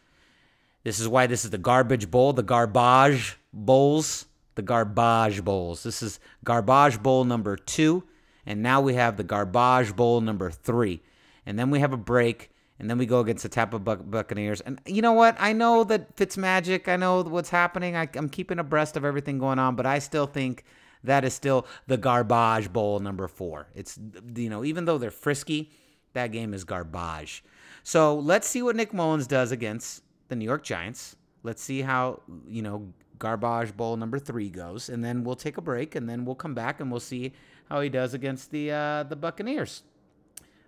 This 0.82 0.98
is 0.98 1.08
why 1.08 1.26
this 1.26 1.44
is 1.44 1.50
the 1.50 1.58
garbage 1.58 2.10
bowl, 2.10 2.32
the 2.32 2.42
garbage 2.42 3.36
bowls, 3.52 4.24
the 4.54 4.62
garbage 4.62 5.44
bowls. 5.44 5.82
This 5.82 6.02
is 6.02 6.20
garbage 6.42 7.02
bowl 7.02 7.24
number 7.24 7.56
two. 7.56 8.04
And 8.46 8.62
now 8.62 8.80
we 8.80 8.94
have 8.94 9.16
the 9.16 9.24
Garbage 9.24 9.96
Bowl 9.96 10.20
number 10.20 10.50
three. 10.50 11.02
And 11.46 11.58
then 11.58 11.70
we 11.70 11.80
have 11.80 11.92
a 11.92 11.98
break. 11.98 12.50
And 12.78 12.90
then 12.90 12.98
we 12.98 13.06
go 13.06 13.20
against 13.20 13.44
the 13.44 13.48
Tampa 13.48 13.78
Buccaneers. 13.78 14.60
And 14.60 14.80
you 14.86 15.00
know 15.00 15.12
what? 15.12 15.36
I 15.38 15.52
know 15.52 15.84
that 15.84 16.16
Fitzmagic. 16.16 16.88
I 16.88 16.96
know 16.96 17.22
what's 17.22 17.50
happening. 17.50 17.96
I, 17.96 18.08
I'm 18.14 18.28
keeping 18.28 18.58
abreast 18.58 18.96
of 18.96 19.04
everything 19.04 19.38
going 19.38 19.58
on. 19.58 19.76
But 19.76 19.86
I 19.86 20.00
still 20.00 20.26
think 20.26 20.64
that 21.04 21.24
is 21.24 21.34
still 21.34 21.66
the 21.86 21.96
Garbage 21.96 22.72
Bowl 22.72 22.98
number 22.98 23.28
four. 23.28 23.68
It's, 23.74 23.98
you 24.34 24.50
know, 24.50 24.64
even 24.64 24.86
though 24.86 24.98
they're 24.98 25.10
frisky, 25.10 25.70
that 26.14 26.32
game 26.32 26.54
is 26.54 26.64
garbage. 26.64 27.44
So 27.82 28.18
let's 28.18 28.48
see 28.48 28.62
what 28.62 28.76
Nick 28.76 28.92
Mullens 28.92 29.26
does 29.26 29.52
against 29.52 30.02
the 30.28 30.36
New 30.36 30.44
York 30.44 30.64
Giants. 30.64 31.16
Let's 31.42 31.62
see 31.62 31.82
how, 31.82 32.22
you 32.48 32.62
know, 32.62 32.92
Garbage 33.18 33.76
Bowl 33.76 33.96
number 33.96 34.18
three 34.18 34.48
goes. 34.48 34.88
And 34.88 35.04
then 35.04 35.22
we'll 35.22 35.36
take 35.36 35.58
a 35.58 35.60
break 35.60 35.94
and 35.94 36.08
then 36.08 36.24
we'll 36.24 36.34
come 36.34 36.54
back 36.54 36.80
and 36.80 36.90
we'll 36.90 37.00
see 37.00 37.32
how 37.68 37.80
he 37.80 37.88
does 37.88 38.14
against 38.14 38.50
the 38.50 38.70
uh, 38.70 39.02
the 39.04 39.16
Buccaneers, 39.16 39.82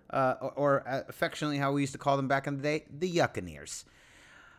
uh, 0.09 0.35
or, 0.41 0.51
or 0.51 0.87
uh, 0.87 1.03
affectionately 1.07 1.57
how 1.57 1.71
we 1.71 1.81
used 1.81 1.93
to 1.93 1.99
call 1.99 2.17
them 2.17 2.27
back 2.27 2.47
in 2.47 2.57
the 2.57 2.63
day, 2.63 2.85
the 2.89 3.11
Yuccaneers. 3.11 3.83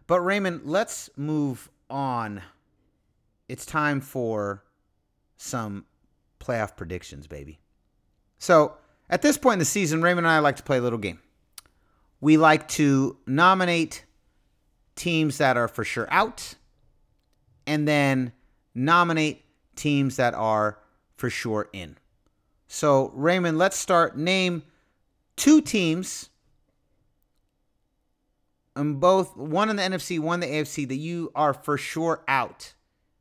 But 0.06 0.20
Raymond, 0.20 0.62
let's 0.64 1.10
move 1.16 1.70
on. 1.90 2.42
It's 3.48 3.66
time 3.66 4.00
for 4.00 4.64
some 5.36 5.84
playoff 6.40 6.76
predictions, 6.76 7.26
baby. 7.26 7.58
So 8.38 8.76
at 9.10 9.22
this 9.22 9.38
point 9.38 9.54
in 9.54 9.58
the 9.60 9.64
season, 9.64 10.02
Raymond 10.02 10.26
and 10.26 10.32
I 10.32 10.38
like 10.38 10.56
to 10.56 10.62
play 10.62 10.78
a 10.78 10.82
little 10.82 10.98
game. 10.98 11.20
We 12.20 12.36
like 12.36 12.68
to 12.68 13.16
nominate 13.26 14.04
teams 14.96 15.38
that 15.38 15.56
are 15.56 15.68
for 15.68 15.84
sure 15.84 16.08
out, 16.10 16.54
and 17.66 17.86
then 17.86 18.32
nominate 18.74 19.44
teams 19.76 20.16
that 20.16 20.34
are 20.34 20.78
for 21.16 21.30
sure 21.30 21.68
in. 21.72 21.96
So, 22.68 23.10
Raymond, 23.14 23.58
let's 23.58 23.78
start. 23.78 24.16
Name 24.16 24.62
two 25.36 25.60
teams, 25.62 26.28
and 28.76 29.00
both 29.00 29.36
one 29.36 29.70
in 29.70 29.76
the 29.76 29.82
NFC, 29.82 30.20
one 30.20 30.42
in 30.42 30.50
the 30.50 30.56
AFC, 30.56 30.86
that 30.86 30.96
you 30.96 31.32
are 31.34 31.54
for 31.54 31.78
sure 31.78 32.22
out. 32.28 32.74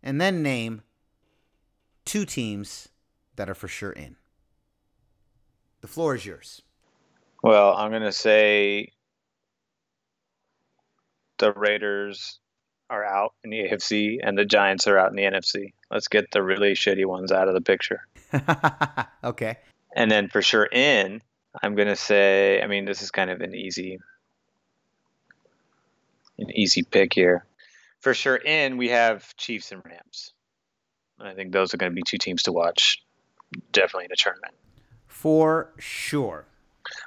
and 0.03 0.21
then 0.21 0.43
name 0.43 0.83
two 2.05 2.23
teams 2.23 2.89
that 3.36 3.49
are 3.49 3.55
for 3.55 3.67
sure 3.67 3.91
in. 3.91 4.15
The 5.81 5.88
floor 5.88 6.15
is 6.15 6.25
yours. 6.25 6.62
Well, 7.43 7.73
I'm 7.75 7.91
gonna 7.91 8.12
say 8.12 8.91
the 11.39 11.51
Raiders 11.53 12.39
are 12.89 13.03
out 13.03 13.33
in 13.43 13.49
the 13.49 13.60
AFC 13.63 14.19
and 14.23 14.38
the 14.38 14.45
Giants 14.45 14.88
are 14.88 14.97
out 14.97 15.10
in 15.10 15.15
the 15.15 15.23
NFC. 15.23 15.73
Let's 15.91 16.07
get 16.07 16.31
the 16.31 16.41
really 16.41 16.73
shitty 16.73 17.05
ones 17.05 17.31
out 17.31 17.47
of 17.47 17.53
the 17.53 17.62
picture. 17.62 18.01
okay. 19.23 19.57
And 19.95 20.11
then 20.11 20.27
for 20.29 20.41
sure 20.41 20.65
in, 20.65 21.21
I'm 21.61 21.75
gonna 21.75 21.95
say. 21.95 22.61
I 22.61 22.67
mean, 22.67 22.85
this 22.85 23.01
is 23.01 23.11
kind 23.11 23.29
of 23.29 23.41
an 23.41 23.55
easy, 23.55 23.99
an 26.37 26.51
easy 26.51 26.83
pick 26.83 27.13
here. 27.13 27.45
For 27.99 28.13
sure 28.13 28.35
in, 28.35 28.77
we 28.77 28.89
have 28.89 29.35
Chiefs 29.37 29.71
and 29.71 29.81
Rams. 29.83 30.33
I 31.19 31.33
think 31.33 31.51
those 31.51 31.73
are 31.73 31.77
going 31.77 31.91
to 31.91 31.95
be 31.95 32.03
two 32.07 32.17
teams 32.17 32.43
to 32.43 32.51
watch, 32.51 33.03
definitely 33.71 34.05
in 34.05 34.09
the 34.11 34.17
tournament. 34.17 34.53
For 35.07 35.73
sure. 35.79 36.45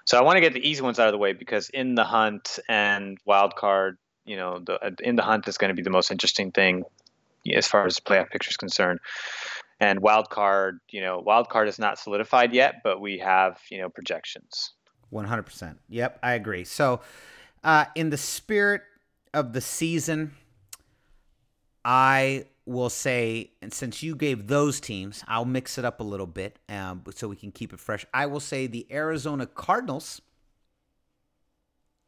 So 0.05 0.19
I 0.19 0.23
want 0.23 0.37
to 0.37 0.41
get 0.41 0.53
the 0.53 0.69
easy 0.69 0.83
ones 0.83 0.99
out 0.99 1.07
of 1.07 1.13
the 1.13 1.19
way 1.19 1.33
because 1.33 1.71
in 1.71 1.95
the 1.95 2.05
hunt 2.05 2.59
and 2.69 3.19
wild 3.25 3.55
card, 3.55 3.99
you 4.25 4.37
know, 4.37 4.59
the 4.59 4.95
in 5.01 5.17
the 5.17 5.23
hunt 5.23 5.49
is 5.49 5.59
going 5.59 5.71
to 5.71 5.75
be 5.75 5.83
the 5.83 5.91
most 5.91 6.11
interesting 6.11 6.51
thing 6.51 6.85
as 7.55 7.67
far 7.67 7.87
as 7.87 7.95
the 7.95 8.03
playoff 8.03 8.31
picture 8.31 8.51
is 8.51 8.57
concerned. 8.57 9.01
And 9.81 10.01
wild 10.01 10.29
card, 10.29 10.81
you 10.91 11.01
know, 11.01 11.19
wild 11.19 11.49
card 11.49 11.67
is 11.67 11.79
not 11.79 11.99
solidified 11.99 12.53
yet, 12.53 12.83
but 12.85 13.01
we 13.01 13.19
have, 13.19 13.59
you 13.71 13.79
know, 13.79 13.89
projections. 13.89 14.73
100%. 15.13 15.77
Yep, 15.89 16.19
I 16.23 16.35
agree. 16.35 16.65
So, 16.65 17.01
uh, 17.65 17.87
in 17.95 18.11
the 18.11 18.17
spirit 18.17 18.83
of 19.33 19.53
the 19.53 19.61
season, 19.61 20.33
I 21.85 22.47
will 22.67 22.91
say, 22.91 23.51
and 23.63 23.73
since 23.73 24.03
you 24.03 24.15
gave 24.15 24.47
those 24.47 24.81
teams, 24.81 25.25
I'll 25.27 25.45
mix 25.45 25.79
it 25.79 25.85
up 25.85 26.01
a 26.01 26.05
little 26.05 26.27
bit 26.27 26.59
um, 26.69 27.03
so 27.15 27.29
we 27.29 27.37
can 27.37 27.51
keep 27.51 27.73
it 27.73 27.81
fresh. 27.81 28.07
I 28.15 28.27
will 28.27 28.41
say 28.41 28.67
the 28.67 28.87
Arizona 28.91 29.47
Cardinals, 29.47 30.21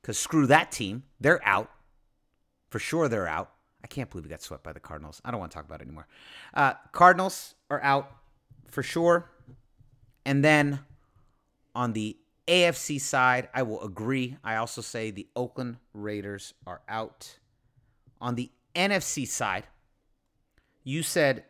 because 0.01 0.19
screw 0.19 0.47
that 0.47 0.71
team. 0.71 1.05
They're 1.21 1.47
out. 1.47 1.71
For 2.71 2.79
sure, 2.79 3.09
they're 3.09 3.29
out. 3.29 3.53
I 3.83 3.87
can't 3.87 4.09
believe 4.11 4.25
we 4.25 4.31
got 4.31 4.43
swept 4.43 4.63
by 4.63 4.73
the 4.73 4.81
Cardinals. 4.81 5.21
I 5.25 5.31
don't 5.31 5.41
want 5.41 5.53
to 5.53 5.57
talk 5.57 5.65
about 5.65 5.81
it 5.81 5.85
anymore. 5.85 6.07
Uh, 6.55 6.75
Cardinals 6.93 7.55
are 7.71 7.83
out 7.83 8.11
for 8.69 8.83
sure. 8.83 9.31
And 10.25 10.45
then 10.45 10.81
on 11.75 11.93
the 11.93 12.17
AFC 12.47 13.01
side, 13.01 13.49
I 13.55 13.63
will 13.63 13.83
agree. 13.83 14.37
I 14.45 14.57
also 14.57 14.81
say 14.81 15.11
the 15.11 15.27
Oakland 15.35 15.77
Raiders 15.93 16.55
are 16.67 16.81
out. 16.89 17.39
On 18.21 18.35
the 18.35 18.51
NFC 18.75 19.27
side, 19.27 19.65
you 20.85 21.03
said, 21.03 21.45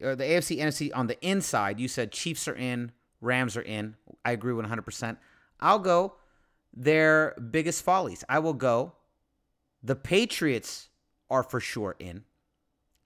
or 0.00 0.16
the 0.16 0.24
AFC, 0.24 0.58
NFC 0.58 0.90
on 0.94 1.06
the 1.06 1.20
inside, 1.24 1.78
you 1.78 1.88
said 1.88 2.12
Chiefs 2.12 2.48
are 2.48 2.54
in, 2.54 2.92
Rams 3.20 3.56
are 3.56 3.62
in. 3.62 3.96
I 4.24 4.32
agree 4.32 4.52
100%. 4.52 5.16
I'll 5.60 5.78
go 5.78 6.14
their 6.74 7.34
biggest 7.50 7.84
follies. 7.84 8.24
I 8.28 8.38
will 8.38 8.54
go 8.54 8.92
the 9.82 9.96
Patriots 9.96 10.89
are 11.30 11.42
for 11.42 11.60
sure 11.60 11.96
in, 11.98 12.24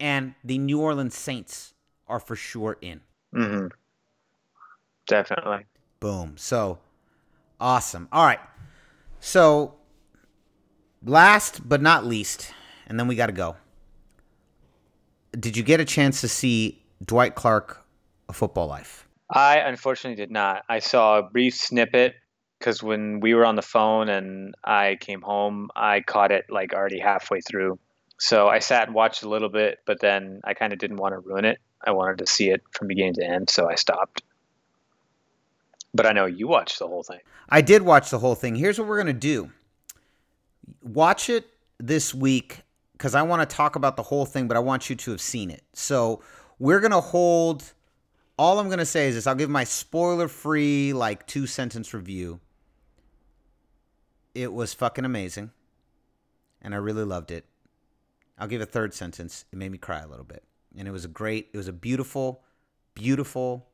and 0.01 0.35
the 0.43 0.59
New 0.59 0.81
Orleans 0.81 1.15
Saints 1.15 1.75
are 2.07 2.21
for 2.21 2.37
sure 2.37 2.79
in. 2.81 3.01
Mm-hmm. 3.35 3.69
Definitely. 5.07 5.67
Boom. 6.01 6.35
So 6.37 6.79
awesome. 7.61 8.09
All 8.13 8.25
right. 8.25 8.41
So 9.21 9.75
last 11.05 11.69
but 11.69 11.83
not 11.83 12.05
least, 12.05 12.53
and 12.87 12.99
then 12.99 13.09
we 13.09 13.15
got 13.15 13.27
to 13.27 13.33
go. 13.33 13.57
Did 15.39 15.57
you 15.57 15.63
get 15.63 15.81
a 15.81 15.85
chance 15.85 16.21
to 16.21 16.29
see 16.29 16.83
Dwight 17.05 17.35
Clark, 17.35 17.85
A 18.29 18.33
Football 18.33 18.69
Life? 18.69 19.09
I 19.31 19.59
unfortunately 19.59 20.17
did 20.17 20.31
not. 20.31 20.63
I 20.69 20.79
saw 20.79 21.19
a 21.19 21.23
brief 21.23 21.55
snippet 21.55 22.15
because 22.59 22.83
when 22.83 23.21
we 23.21 23.35
were 23.35 23.45
on 23.45 23.57
the 23.57 23.63
phone 23.63 24.09
and 24.09 24.55
I 24.65 24.97
came 25.01 25.23
home, 25.23 25.71
I 25.75 26.03
caught 26.03 26.31
it 26.31 26.47
like 26.49 26.73
already 26.73 27.01
halfway 27.01 27.41
through. 27.41 27.79
So 28.19 28.49
I 28.49 28.61
sat 28.61 28.87
and 28.87 28.95
watched 28.95 29.23
a 29.23 29.29
little 29.29 29.49
bit, 29.49 29.81
but 29.87 30.01
then 30.01 30.41
I 30.45 30.55
kind 30.55 30.73
of 30.73 30.79
didn't 30.79 30.97
want 30.97 31.15
to 31.15 31.19
ruin 31.19 31.45
it. 31.45 31.59
I 31.87 31.91
wanted 31.91 32.19
to 32.19 32.27
see 32.27 32.51
it 32.51 32.63
from 32.71 32.89
beginning 32.89 33.15
to 33.15 33.25
end, 33.25 33.51
so 33.51 33.69
I 33.69 33.75
stopped. 33.75 34.23
But 35.93 36.07
I 36.07 36.13
know 36.13 36.27
you 36.27 36.49
watched 36.49 36.79
the 36.79 36.89
whole 36.89 37.03
thing. 37.03 37.21
I 37.49 37.61
did 37.61 37.83
watch 37.83 38.11
the 38.11 38.19
whole 38.19 38.35
thing. 38.35 38.57
Here's 38.57 38.79
what 38.79 38.89
we're 38.89 38.97
going 38.97 39.07
to 39.07 39.13
do 39.13 39.51
watch 40.83 41.29
it 41.29 41.47
this 41.79 42.15
week 42.15 42.63
because 42.93 43.15
I 43.15 43.23
want 43.23 43.49
to 43.49 43.57
talk 43.57 43.77
about 43.77 43.97
the 43.97 44.03
whole 44.03 44.25
thing, 44.25 44.49
but 44.49 44.57
I 44.57 44.61
want 44.61 44.89
you 44.89 44.97
to 44.97 45.11
have 45.11 45.21
seen 45.21 45.51
it. 45.51 45.63
So 45.73 46.23
we're 46.59 46.81
going 46.81 46.93
to 46.93 47.01
hold. 47.01 47.73
All 48.37 48.59
I'm 48.59 48.67
going 48.67 48.79
to 48.79 48.87
say 48.87 49.09
is 49.09 49.15
this 49.15 49.27
I'll 49.27 49.35
give 49.35 49.51
my 49.51 49.65
spoiler 49.65 50.27
free, 50.27 50.93
like, 50.93 51.27
two 51.27 51.47
sentence 51.47 51.95
review. 51.95 52.41
It 54.35 54.53
was 54.53 54.75
fucking 54.75 55.05
amazing. 55.05 55.51
And 56.63 56.75
I 56.75 56.79
really 56.79 57.05
loved 57.05 57.31
it. 57.31 57.45
I'll 58.39 58.49
give 58.49 58.61
a 58.61 58.67
third 58.67 58.95
sentence. 58.95 59.45
It 59.53 59.57
made 59.57 59.71
me 59.71 59.79
cry 59.79 60.01
a 60.01 60.07
little 60.07 60.25
bit. 60.25 60.43
And 60.77 60.89
it 60.89 60.91
was 60.91 61.05
a 61.05 61.09
great, 61.09 61.51
it 61.53 61.57
was 61.57 61.69
a 61.69 61.73
beautiful, 61.73 62.43
beautiful 62.95 63.69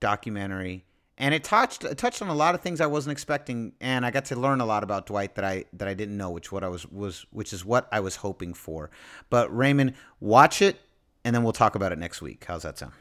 documentary. 0.00 0.84
And 1.16 1.32
it 1.32 1.44
touched 1.44 1.84
it 1.84 1.96
touched 1.96 2.22
on 2.22 2.28
a 2.28 2.34
lot 2.34 2.56
of 2.56 2.60
things 2.60 2.80
I 2.80 2.86
wasn't 2.86 3.12
expecting, 3.12 3.72
and 3.80 4.04
I 4.04 4.10
got 4.10 4.24
to 4.26 4.36
learn 4.36 4.60
a 4.60 4.66
lot 4.66 4.82
about 4.82 5.06
Dwight 5.06 5.36
that 5.36 5.44
I 5.44 5.64
that 5.74 5.86
I 5.86 5.94
didn't 5.94 6.16
know, 6.16 6.30
which 6.30 6.50
what 6.50 6.64
I 6.64 6.68
was 6.68 6.86
was 6.86 7.24
which 7.30 7.52
is 7.52 7.64
what 7.64 7.86
I 7.92 8.00
was 8.00 8.16
hoping 8.16 8.52
for. 8.52 8.90
But 9.30 9.56
Raymond, 9.56 9.94
watch 10.18 10.60
it, 10.60 10.80
and 11.24 11.34
then 11.34 11.44
we'll 11.44 11.52
talk 11.52 11.76
about 11.76 11.92
it 11.92 11.98
next 11.98 12.20
week. 12.20 12.44
How's 12.48 12.64
that 12.64 12.78
sound? 12.78 12.94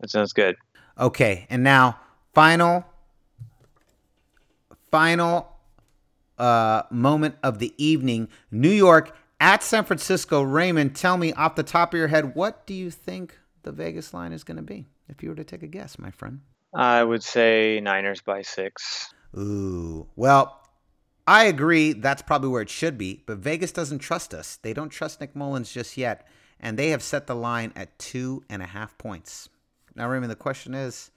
That 0.00 0.10
sounds 0.10 0.34
good. 0.34 0.56
Okay, 0.98 1.46
and 1.48 1.64
now 1.64 1.98
final, 2.34 2.84
final 4.90 5.50
uh, 6.36 6.82
moment 6.90 7.36
of 7.42 7.58
the 7.58 7.72
evening. 7.82 8.28
New 8.50 8.68
York 8.68 9.16
at 9.44 9.62
San 9.62 9.84
Francisco. 9.84 10.40
Raymond, 10.40 10.96
tell 10.96 11.18
me 11.18 11.34
off 11.34 11.54
the 11.54 11.62
top 11.62 11.92
of 11.92 11.98
your 11.98 12.08
head, 12.08 12.34
what 12.34 12.66
do 12.66 12.72
you 12.72 12.90
think 12.90 13.38
the 13.62 13.72
Vegas 13.72 14.14
line 14.14 14.32
is 14.32 14.42
going 14.42 14.56
to 14.56 14.62
be? 14.62 14.86
If 15.06 15.22
you 15.22 15.28
were 15.28 15.34
to 15.34 15.44
take 15.44 15.62
a 15.62 15.66
guess, 15.66 15.98
my 15.98 16.10
friend. 16.10 16.40
I 16.74 17.04
would 17.04 17.22
say 17.22 17.78
Niners 17.78 18.22
by 18.22 18.40
six. 18.40 19.12
Ooh, 19.36 20.08
well, 20.16 20.62
I 21.26 21.44
agree. 21.44 21.92
That's 21.92 22.22
probably 22.22 22.48
where 22.48 22.62
it 22.62 22.70
should 22.70 22.96
be. 22.96 23.22
But 23.26 23.36
Vegas 23.36 23.70
doesn't 23.70 23.98
trust 23.98 24.32
us. 24.32 24.56
They 24.56 24.72
don't 24.72 24.88
trust 24.88 25.20
Nick 25.20 25.36
Mullens 25.36 25.70
just 25.70 25.98
yet, 25.98 26.26
and 26.58 26.78
they 26.78 26.88
have 26.88 27.02
set 27.02 27.26
the 27.26 27.34
line 27.34 27.70
at 27.76 27.98
two 27.98 28.42
and 28.48 28.62
a 28.62 28.66
half 28.66 28.96
points. 28.96 29.50
Now, 29.94 30.08
Raymond, 30.08 30.30
the 30.30 30.36
question 30.36 30.72
is, 30.72 31.10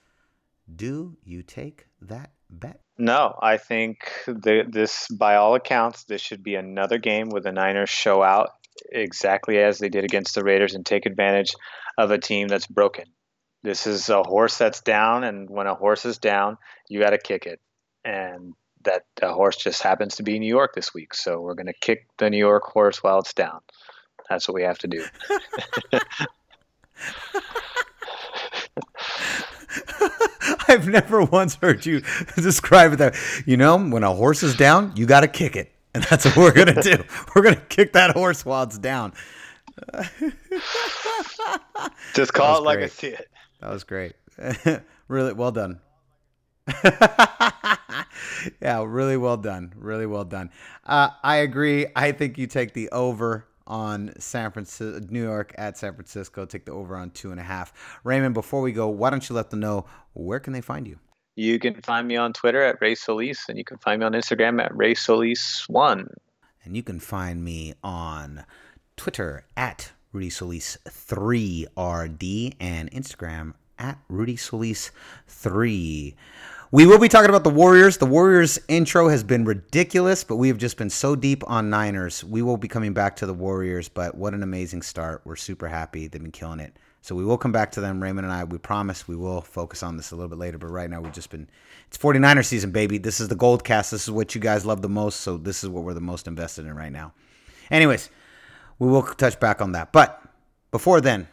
do 0.76 1.16
you 1.24 1.42
take 1.42 1.86
that 2.02 2.32
bet? 2.50 2.80
No, 2.98 3.38
I 3.40 3.58
think 3.58 3.98
the, 4.26 4.64
this, 4.68 5.06
by 5.08 5.36
all 5.36 5.54
accounts, 5.54 6.04
this 6.04 6.20
should 6.20 6.42
be 6.42 6.56
another 6.56 6.98
game 6.98 7.28
where 7.28 7.40
the 7.40 7.52
Niners 7.52 7.90
show 7.90 8.22
out 8.22 8.50
exactly 8.90 9.58
as 9.58 9.78
they 9.78 9.88
did 9.88 10.04
against 10.04 10.34
the 10.34 10.42
Raiders 10.42 10.74
and 10.74 10.84
take 10.84 11.06
advantage 11.06 11.54
of 11.96 12.10
a 12.10 12.18
team 12.18 12.48
that's 12.48 12.66
broken. 12.66 13.04
This 13.62 13.86
is 13.86 14.08
a 14.08 14.22
horse 14.22 14.58
that's 14.58 14.80
down, 14.80 15.24
and 15.24 15.48
when 15.50 15.66
a 15.66 15.74
horse 15.74 16.04
is 16.04 16.18
down, 16.18 16.58
you 16.88 17.00
got 17.00 17.10
to 17.10 17.18
kick 17.18 17.46
it. 17.46 17.60
And 18.04 18.54
that 18.84 19.02
the 19.16 19.32
horse 19.32 19.56
just 19.56 19.82
happens 19.82 20.16
to 20.16 20.22
be 20.22 20.38
New 20.38 20.48
York 20.48 20.74
this 20.74 20.94
week. 20.94 21.14
So 21.14 21.40
we're 21.40 21.54
going 21.54 21.66
to 21.66 21.72
kick 21.80 22.06
the 22.18 22.30
New 22.30 22.38
York 22.38 22.62
horse 22.64 23.02
while 23.02 23.18
it's 23.18 23.34
down. 23.34 23.60
That's 24.28 24.46
what 24.46 24.54
we 24.54 24.62
have 24.62 24.78
to 24.78 24.88
do. 24.88 25.04
I've 30.68 30.88
never 30.88 31.22
once 31.22 31.54
heard 31.56 31.84
you 31.86 32.02
describe 32.36 32.92
it 32.92 32.96
that. 32.96 33.14
You 33.46 33.56
know, 33.56 33.78
when 33.78 34.04
a 34.04 34.12
horse 34.12 34.42
is 34.42 34.56
down, 34.56 34.92
you 34.96 35.06
got 35.06 35.20
to 35.20 35.28
kick 35.28 35.56
it. 35.56 35.72
And 35.94 36.04
that's 36.04 36.24
what 36.26 36.36
we're 36.36 36.52
going 36.52 36.74
to 36.74 36.82
do. 36.82 37.02
We're 37.34 37.42
going 37.42 37.54
to 37.54 37.60
kick 37.62 37.94
that 37.94 38.10
horse 38.10 38.44
while 38.44 38.62
it's 38.64 38.78
down. 38.78 39.14
Just 42.14 42.34
call 42.34 42.58
it 42.58 42.64
like 42.64 42.80
I 42.80 42.86
see 42.86 43.08
it. 43.08 43.28
That 43.60 43.70
was 43.70 43.84
great. 43.84 44.12
really 45.08 45.32
well 45.32 45.50
done. 45.50 45.80
yeah, 48.60 48.84
really 48.86 49.16
well 49.16 49.38
done. 49.38 49.72
Really 49.76 50.06
well 50.06 50.24
done. 50.24 50.50
Uh, 50.84 51.08
I 51.22 51.36
agree. 51.36 51.86
I 51.96 52.12
think 52.12 52.36
you 52.36 52.46
take 52.46 52.74
the 52.74 52.90
over 52.90 53.46
on 53.68 54.12
San 54.18 54.50
Francisco, 54.50 55.00
New 55.08 55.22
York 55.22 55.54
at 55.56 55.78
San 55.78 55.94
Francisco. 55.94 56.44
Take 56.44 56.64
the 56.64 56.72
over 56.72 56.96
on 56.96 57.10
two 57.10 57.30
and 57.30 57.38
a 57.38 57.44
half. 57.44 57.72
Raymond, 58.02 58.34
before 58.34 58.62
we 58.62 58.72
go, 58.72 58.88
why 58.88 59.10
don't 59.10 59.28
you 59.28 59.36
let 59.36 59.50
them 59.50 59.60
know 59.60 59.86
where 60.14 60.40
can 60.40 60.52
they 60.52 60.60
find 60.60 60.88
you? 60.88 60.98
You 61.36 61.60
can 61.60 61.80
find 61.82 62.08
me 62.08 62.16
on 62.16 62.32
Twitter 62.32 62.62
at 62.64 62.80
Ray 62.80 62.96
Solis, 62.96 63.48
and 63.48 63.56
you 63.56 63.64
can 63.64 63.78
find 63.78 64.00
me 64.00 64.06
on 64.06 64.12
Instagram 64.12 64.60
at 64.60 64.76
Ray 64.76 64.94
Solis 64.94 65.64
one. 65.68 66.08
And 66.64 66.76
you 66.76 66.82
can 66.82 66.98
find 66.98 67.44
me 67.44 67.74
on 67.84 68.44
Twitter 68.96 69.44
at 69.56 69.92
Rudy 70.12 70.30
Solis 70.30 70.78
3RD 70.88 72.56
and 72.58 72.90
Instagram 72.90 73.54
at 73.78 73.98
Rudy 74.08 74.36
Solis 74.36 74.90
3. 75.28 76.16
We 76.70 76.84
will 76.84 76.98
be 76.98 77.08
talking 77.08 77.30
about 77.30 77.44
the 77.44 77.50
Warriors. 77.50 77.96
The 77.96 78.04
Warriors 78.04 78.58
intro 78.68 79.08
has 79.08 79.24
been 79.24 79.46
ridiculous, 79.46 80.22
but 80.22 80.36
we 80.36 80.48
have 80.48 80.58
just 80.58 80.76
been 80.76 80.90
so 80.90 81.16
deep 81.16 81.42
on 81.48 81.70
Niners. 81.70 82.22
We 82.22 82.42
will 82.42 82.58
be 82.58 82.68
coming 82.68 82.92
back 82.92 83.16
to 83.16 83.26
the 83.26 83.32
Warriors, 83.32 83.88
but 83.88 84.14
what 84.14 84.34
an 84.34 84.42
amazing 84.42 84.82
start. 84.82 85.22
We're 85.24 85.36
super 85.36 85.66
happy. 85.66 86.08
They've 86.08 86.20
been 86.20 86.30
killing 86.30 86.60
it. 86.60 86.76
So 87.00 87.14
we 87.14 87.24
will 87.24 87.38
come 87.38 87.52
back 87.52 87.72
to 87.72 87.80
them, 87.80 88.02
Raymond 88.02 88.26
and 88.26 88.34
I. 88.34 88.44
We 88.44 88.58
promise 88.58 89.08
we 89.08 89.16
will 89.16 89.40
focus 89.40 89.82
on 89.82 89.96
this 89.96 90.10
a 90.10 90.14
little 90.14 90.28
bit 90.28 90.36
later, 90.36 90.58
but 90.58 90.66
right 90.66 90.90
now 90.90 91.00
we've 91.00 91.10
just 91.10 91.30
been 91.30 91.48
it's 91.86 91.96
49er 91.96 92.44
season, 92.44 92.70
baby. 92.70 92.98
This 92.98 93.18
is 93.18 93.28
the 93.28 93.34
gold 93.34 93.64
cast. 93.64 93.90
This 93.92 94.02
is 94.02 94.10
what 94.10 94.34
you 94.34 94.40
guys 94.42 94.66
love 94.66 94.82
the 94.82 94.90
most, 94.90 95.20
so 95.20 95.38
this 95.38 95.64
is 95.64 95.70
what 95.70 95.84
we're 95.84 95.94
the 95.94 96.02
most 96.02 96.26
invested 96.28 96.66
in 96.66 96.76
right 96.76 96.92
now. 96.92 97.14
Anyways, 97.70 98.10
we 98.78 98.88
will 98.88 99.04
touch 99.04 99.40
back 99.40 99.62
on 99.62 99.72
that. 99.72 99.90
But 99.90 100.22
before 100.70 101.00
then, 101.00 101.28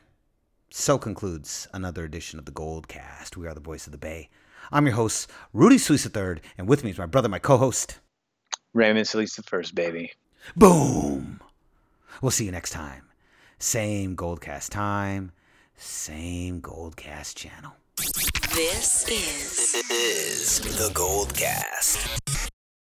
so 0.70 0.98
concludes 0.98 1.68
another 1.74 2.06
edition 2.06 2.40
of 2.40 2.46
the 2.46 2.54
Gold 2.54 2.88
Cast. 2.88 3.36
We 3.36 3.48
are 3.48 3.54
the 3.54 3.60
voice 3.60 3.86
of 3.86 3.92
the 3.92 3.98
Bay. 3.98 4.30
I'm 4.72 4.86
your 4.86 4.96
host, 4.96 5.30
Rudy 5.54 5.78
Solis 5.78 6.06
III, 6.06 6.38
and 6.58 6.68
with 6.68 6.84
me 6.84 6.92
is 6.92 6.98
my 6.98 7.06
brother, 7.06 7.30
my 7.30 7.40
co-host, 7.40 8.00
Raymond 8.74 9.08
Solis 9.08 9.36
the 9.36 9.44
first, 9.44 9.74
baby. 9.76 10.12
Boom. 10.56 11.40
We'll 12.22 12.32
see 12.32 12.46
you 12.46 12.52
next 12.52 12.72
time. 12.72 13.04
Same 13.60 14.16
Goldcast 14.16 14.70
time, 14.70 15.32
same 15.78 16.62
Goldcast 16.62 17.36
channel. 17.36 17.74
This 18.54 19.08
is, 19.08 19.84
is 19.90 20.60
the 20.60 20.92
Gold 20.94 21.34
Cast. 21.34 22.52